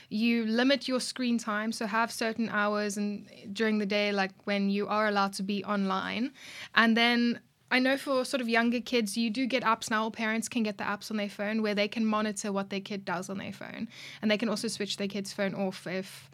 you 0.09 0.45
limit 0.45 0.87
your 0.87 1.01
screen 1.01 1.37
time, 1.37 1.71
so 1.73 1.85
have 1.85 2.09
certain 2.11 2.49
hours 2.49 2.97
and 2.97 3.25
during 3.51 3.77
the 3.77 3.85
day, 3.85 4.11
like 4.13 4.31
when 4.45 4.69
you 4.69 4.87
are 4.87 5.07
allowed 5.07 5.33
to 5.33 5.43
be 5.43 5.63
online, 5.65 6.31
and 6.75 6.95
then. 6.95 7.39
I 7.71 7.79
know 7.79 7.95
for 7.97 8.25
sort 8.25 8.41
of 8.41 8.49
younger 8.49 8.81
kids, 8.81 9.17
you 9.17 9.29
do 9.29 9.47
get 9.47 9.63
apps 9.63 9.89
now. 9.89 10.09
Parents 10.09 10.49
can 10.49 10.61
get 10.61 10.77
the 10.77 10.83
apps 10.83 11.09
on 11.09 11.17
their 11.17 11.29
phone 11.29 11.61
where 11.61 11.73
they 11.73 11.87
can 11.87 12.05
monitor 12.05 12.51
what 12.51 12.69
their 12.69 12.81
kid 12.81 13.05
does 13.05 13.29
on 13.29 13.37
their 13.37 13.53
phone, 13.53 13.87
and 14.21 14.29
they 14.29 14.37
can 14.37 14.49
also 14.49 14.67
switch 14.67 14.97
their 14.97 15.07
kid's 15.07 15.31
phone 15.31 15.55
off 15.55 15.87
if 15.87 16.29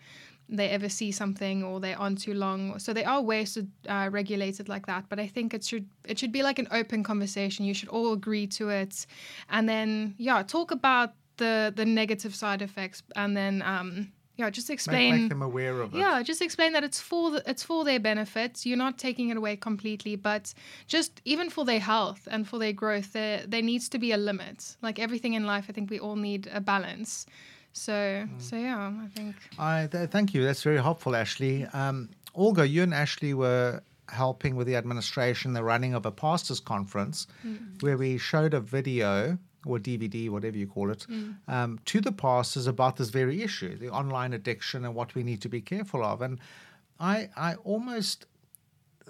they 0.50 0.70
ever 0.70 0.90
see 0.90 1.12
something 1.12 1.64
or 1.64 1.80
they're 1.80 2.00
on 2.00 2.16
too 2.16 2.34
long. 2.34 2.80
So 2.80 2.94
there 2.94 3.08
are 3.08 3.22
ways 3.22 3.54
to 3.54 3.68
uh, 3.88 4.10
regulate 4.12 4.60
it 4.60 4.68
like 4.68 4.88
that. 4.88 5.06
But 5.10 5.20
I 5.20 5.28
think 5.28 5.54
it 5.54 5.64
should 5.64 5.88
it 6.06 6.18
should 6.18 6.32
be 6.32 6.42
like 6.42 6.58
an 6.58 6.68
open 6.72 7.04
conversation. 7.04 7.66
You 7.66 7.74
should 7.74 7.90
all 7.90 8.14
agree 8.14 8.48
to 8.48 8.70
it, 8.70 9.06
and 9.50 9.70
then 9.70 10.16
yeah, 10.18 10.42
talk 10.44 10.72
about 10.72 11.14
the 11.38 11.72
the 11.76 11.86
negative 11.86 12.34
side 12.34 12.62
effects, 12.62 13.04
and 13.16 13.38
then 13.38 13.62
um, 13.62 14.12
yeah, 14.38 14.50
just 14.52 14.70
explain. 14.70 15.22
make 15.22 15.30
them 15.30 15.42
aware 15.42 15.82
of 15.82 15.94
it. 15.94 15.98
yeah, 15.98 16.22
just 16.22 16.42
explain 16.42 16.74
that 16.74 16.84
it's 16.84 17.00
for 17.00 17.32
the, 17.32 17.44
it's 17.46 17.64
for 17.64 17.84
their 17.84 18.00
benefit. 18.00 18.66
You're 18.66 18.78
not 18.78 18.98
taking 18.98 19.30
it 19.30 19.38
away 19.38 19.56
completely, 19.56 20.16
but 20.16 20.54
just 20.88 21.22
even 21.26 21.50
for 21.50 21.66
their 21.66 21.80
health 21.80 22.28
and 22.30 22.48
for 22.48 22.60
their 22.60 22.74
growth, 22.74 23.14
there 23.14 23.44
there 23.48 23.64
needs 23.64 23.90
to 23.90 23.98
be 23.98 24.12
a 24.12 24.18
limit. 24.18 24.78
Like 24.82 25.00
everything 25.00 25.34
in 25.34 25.46
life, 25.46 25.66
I 25.70 25.74
think 25.74 25.90
we 25.90 26.00
all 26.00 26.16
need 26.16 26.48
a 26.54 26.62
balance. 26.62 27.26
So 27.74 28.28
so 28.38 28.56
yeah, 28.56 28.92
I 29.06 29.08
think 29.16 29.36
I 29.58 29.88
th- 29.92 30.10
thank 30.10 30.34
you. 30.34 30.44
That's 30.44 30.64
very 30.64 30.82
helpful, 30.82 31.16
Ashley. 31.16 31.66
Um, 31.74 32.10
Olga, 32.36 32.68
you 32.68 32.84
and 32.84 32.94
Ashley 32.94 33.34
were 33.34 33.82
helping 34.10 34.56
with 34.56 34.68
the 34.68 34.76
administration, 34.76 35.54
the 35.54 35.64
running 35.64 35.94
of 35.94 36.06
a 36.06 36.12
pastors' 36.12 36.60
conference, 36.60 37.28
where 37.82 37.98
we 37.98 38.18
showed 38.18 38.54
a 38.54 38.60
video 38.60 39.38
or 39.66 39.80
DVD, 39.80 40.30
whatever 40.30 40.58
you 40.58 40.68
call 40.68 40.92
it, 40.92 41.06
um, 41.48 41.80
to 41.86 42.00
the 42.02 42.12
pastors 42.12 42.68
about 42.68 42.98
this 42.98 43.10
very 43.10 43.42
issue, 43.42 43.76
the 43.78 43.90
online 43.90 44.34
addiction, 44.34 44.86
and 44.86 44.96
what 44.96 45.16
we 45.16 45.24
need 45.24 45.42
to 45.42 45.50
be 45.50 45.62
careful 45.62 46.04
of. 46.04 46.22
And 46.22 46.40
I, 47.00 47.30
I 47.36 47.56
almost 47.56 48.26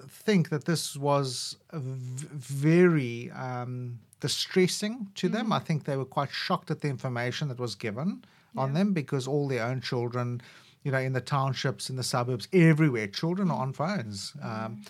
think 0.07 0.49
that 0.49 0.65
this 0.65 0.95
was 0.95 1.57
very 1.71 3.31
um, 3.31 3.99
distressing 4.19 5.07
to 5.15 5.29
them. 5.29 5.51
I 5.51 5.60
think 5.60 5.83
they 5.83 5.97
were 5.97 6.05
quite 6.05 6.31
shocked 6.31 6.71
at 6.71 6.81
the 6.81 6.88
information 6.88 7.47
that 7.49 7.60
was 7.60 7.75
given 7.75 8.23
on 8.55 8.73
them 8.73 8.93
because 8.93 9.27
all 9.27 9.47
their 9.47 9.63
own 9.63 9.81
children, 9.81 10.41
you 10.83 10.91
know, 10.91 10.99
in 10.99 11.13
the 11.13 11.21
townships, 11.21 11.89
in 11.89 11.95
the 11.95 12.03
suburbs, 12.03 12.47
everywhere, 12.53 13.07
children 13.07 13.51
are 13.51 13.62
on 13.62 13.73
phones. 13.73 14.33
Um, 14.41 14.81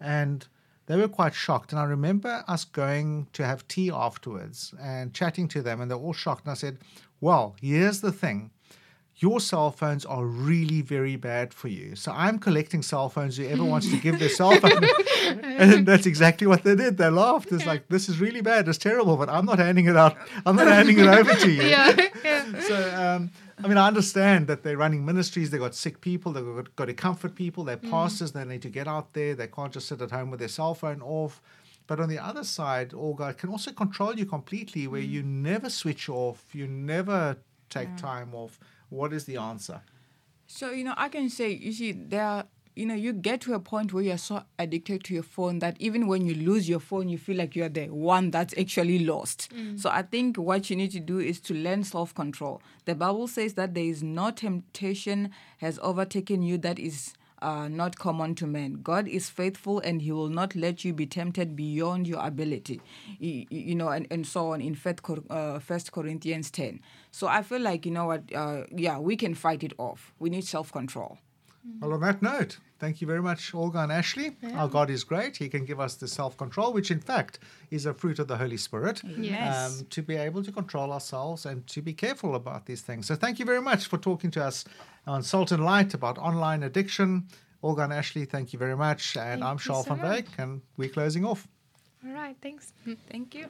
and 0.00 0.46
they 0.86 0.96
were 0.96 1.08
quite 1.08 1.34
shocked. 1.34 1.72
And 1.72 1.80
I 1.80 1.84
remember 1.84 2.44
us 2.48 2.64
going 2.64 3.26
to 3.32 3.44
have 3.44 3.66
tea 3.68 3.90
afterwards 3.90 4.74
and 4.80 5.12
chatting 5.12 5.48
to 5.48 5.62
them, 5.62 5.80
and 5.80 5.90
they're 5.90 5.98
all 5.98 6.12
shocked. 6.12 6.44
And 6.44 6.52
I 6.52 6.54
said, 6.54 6.78
Well, 7.20 7.56
here's 7.60 8.00
the 8.00 8.12
thing 8.12 8.50
your 9.18 9.40
cell 9.40 9.70
phones 9.70 10.04
are 10.04 10.24
really 10.24 10.82
very 10.82 11.16
bad 11.16 11.54
for 11.54 11.68
you. 11.68 11.96
So 11.96 12.12
I'm 12.12 12.38
collecting 12.38 12.82
cell 12.82 13.08
phones. 13.08 13.38
Whoever 13.38 13.64
wants 13.64 13.90
to 13.90 13.96
give 13.96 14.18
their 14.18 14.28
cell 14.28 14.54
phone, 14.60 14.84
and 15.42 15.86
that's 15.86 16.06
exactly 16.06 16.46
what 16.46 16.64
they 16.64 16.74
did. 16.74 16.98
They 16.98 17.08
laughed. 17.08 17.50
It's 17.50 17.64
like 17.64 17.88
this 17.88 18.08
is 18.08 18.20
really 18.20 18.42
bad. 18.42 18.68
It's 18.68 18.78
terrible, 18.78 19.16
but 19.16 19.30
I'm 19.30 19.46
not 19.46 19.58
handing 19.58 19.86
it 19.86 19.96
out. 19.96 20.16
I'm 20.44 20.56
not 20.56 20.66
handing 20.66 20.98
it 20.98 21.06
over 21.06 21.34
to 21.34 21.50
you. 21.50 21.62
yeah, 21.76 21.96
yeah. 22.22 22.60
So 22.60 22.94
um, 22.94 23.30
I 23.66 23.68
mean, 23.68 23.78
I 23.78 23.88
understand 23.88 24.46
that 24.46 24.62
they're 24.62 24.76
running 24.76 25.04
ministries. 25.04 25.50
They've 25.50 25.60
got 25.60 25.74
sick 25.74 26.00
people. 26.00 26.30
They've 26.30 26.44
got, 26.44 26.76
got 26.76 26.84
to 26.84 26.94
comfort 26.94 27.34
people. 27.34 27.64
They're 27.64 27.76
mm. 27.76 27.90
pastors. 27.90 28.30
They 28.30 28.44
need 28.44 28.62
to 28.62 28.68
get 28.68 28.86
out 28.86 29.12
there. 29.12 29.34
They 29.34 29.48
can't 29.48 29.72
just 29.72 29.88
sit 29.88 30.00
at 30.00 30.12
home 30.12 30.30
with 30.30 30.38
their 30.38 30.48
cell 30.48 30.72
phone 30.72 31.02
off. 31.02 31.42
But 31.88 31.98
on 31.98 32.08
the 32.08 32.20
other 32.20 32.44
side, 32.44 32.94
Olga 32.94 33.34
can 33.34 33.50
also 33.50 33.72
control 33.72 34.16
you 34.16 34.24
completely, 34.24 34.86
where 34.86 35.02
mm. 35.02 35.10
you 35.10 35.24
never 35.24 35.68
switch 35.68 36.08
off. 36.08 36.54
You 36.54 36.68
never 36.68 37.38
take 37.68 37.96
time 37.96 38.36
off. 38.36 38.60
What 38.88 39.12
is 39.12 39.24
the 39.24 39.36
answer? 39.36 39.80
So 40.46 40.70
you 40.70 40.84
know, 40.84 40.94
I 40.96 41.08
can 41.08 41.28
say 41.28 41.50
you 41.50 41.72
see 41.72 41.90
there 41.90 42.22
are 42.22 42.46
you 42.76 42.84
know, 42.84 42.94
you 42.94 43.14
get 43.14 43.40
to 43.40 43.54
a 43.54 43.58
point 43.58 43.94
where 43.94 44.02
you're 44.02 44.18
so 44.18 44.42
addicted 44.58 45.02
to 45.04 45.14
your 45.14 45.22
phone 45.22 45.60
that 45.60 45.76
even 45.80 46.06
when 46.06 46.26
you 46.26 46.34
lose 46.34 46.68
your 46.68 46.78
phone, 46.78 47.08
you 47.08 47.16
feel 47.16 47.36
like 47.38 47.56
you're 47.56 47.70
the 47.70 47.86
one 47.88 48.30
that's 48.30 48.54
actually 48.58 48.98
lost. 49.00 49.48
So 49.76 49.88
I 49.90 50.02
think 50.02 50.36
what 50.36 50.68
you 50.68 50.76
need 50.76 50.90
to 50.92 51.00
do 51.00 51.18
is 51.18 51.40
to 51.40 51.54
learn 51.54 51.84
self 51.84 52.14
control. 52.14 52.60
The 52.84 52.94
Bible 52.94 53.28
says 53.28 53.54
that 53.54 53.72
there 53.74 53.84
is 53.84 54.02
no 54.02 54.30
temptation 54.30 55.30
has 55.58 55.78
overtaken 55.82 56.42
you 56.42 56.58
that 56.58 56.78
is 56.78 57.14
uh, 57.40 57.68
not 57.68 57.96
common 57.96 58.34
to 58.34 58.46
men. 58.46 58.80
God 58.82 59.08
is 59.08 59.30
faithful 59.30 59.80
and 59.80 60.02
He 60.02 60.12
will 60.12 60.28
not 60.28 60.54
let 60.54 60.84
you 60.84 60.92
be 60.92 61.06
tempted 61.06 61.56
beyond 61.56 62.06
your 62.06 62.24
ability. 62.24 62.80
You, 63.18 63.46
you 63.50 63.74
know, 63.74 63.88
and, 63.88 64.06
and 64.10 64.26
so 64.26 64.52
on 64.52 64.60
in 64.60 64.74
First, 64.74 65.02
Cor- 65.02 65.24
uh, 65.30 65.60
Corinthians 65.92 66.50
10. 66.50 66.80
So 67.10 67.26
I 67.26 67.42
feel 67.42 67.60
like, 67.60 67.86
you 67.86 67.92
know 67.92 68.06
what, 68.06 68.22
uh, 68.34 68.64
yeah, 68.74 68.98
we 68.98 69.16
can 69.16 69.34
fight 69.34 69.62
it 69.64 69.72
off. 69.78 70.12
We 70.18 70.28
need 70.30 70.44
self 70.44 70.72
control. 70.72 71.18
Well, 71.80 71.92
on 71.92 72.00
that 72.00 72.22
note, 72.22 72.58
thank 72.78 73.00
you 73.00 73.06
very 73.06 73.20
much, 73.22 73.54
Olga 73.54 73.80
and 73.80 73.92
Ashley. 73.92 74.36
Our 74.54 74.68
God 74.68 74.88
is 74.90 75.04
great. 75.04 75.36
He 75.36 75.48
can 75.48 75.64
give 75.64 75.78
us 75.80 75.94
the 75.96 76.08
self 76.08 76.36
control, 76.36 76.72
which 76.72 76.90
in 76.90 77.00
fact 77.00 77.38
is 77.70 77.86
a 77.86 77.92
fruit 77.94 78.18
of 78.18 78.28
the 78.28 78.36
Holy 78.36 78.56
Spirit, 78.56 79.02
Yes. 79.18 79.80
um, 79.80 79.86
to 79.90 80.02
be 80.02 80.16
able 80.16 80.42
to 80.44 80.52
control 80.52 80.92
ourselves 80.92 81.44
and 81.46 81.66
to 81.68 81.82
be 81.82 81.92
careful 81.92 82.34
about 82.34 82.66
these 82.66 82.82
things. 82.82 83.06
So, 83.06 83.14
thank 83.14 83.38
you 83.38 83.44
very 83.44 83.60
much 83.60 83.86
for 83.88 83.98
talking 83.98 84.30
to 84.32 84.44
us 84.44 84.64
on 85.06 85.22
Salt 85.22 85.52
and 85.52 85.64
Light 85.64 85.92
about 85.94 86.18
online 86.18 86.62
addiction. 86.62 87.26
Olga 87.62 87.82
and 87.82 87.92
Ashley, 87.92 88.24
thank 88.26 88.52
you 88.52 88.58
very 88.58 88.76
much. 88.76 89.16
And 89.16 89.40
Thank 89.40 89.44
I'm 89.44 89.58
Charles 89.58 89.86
so 89.86 89.94
van. 89.94 90.04
Wyk, 90.04 90.26
and 90.38 90.62
we're 90.76 90.88
closing 90.88 91.24
off. 91.24 91.48
All 92.06 92.12
right. 92.12 92.36
Thanks. 92.40 92.72
Thank 93.10 93.34
you. 93.34 93.46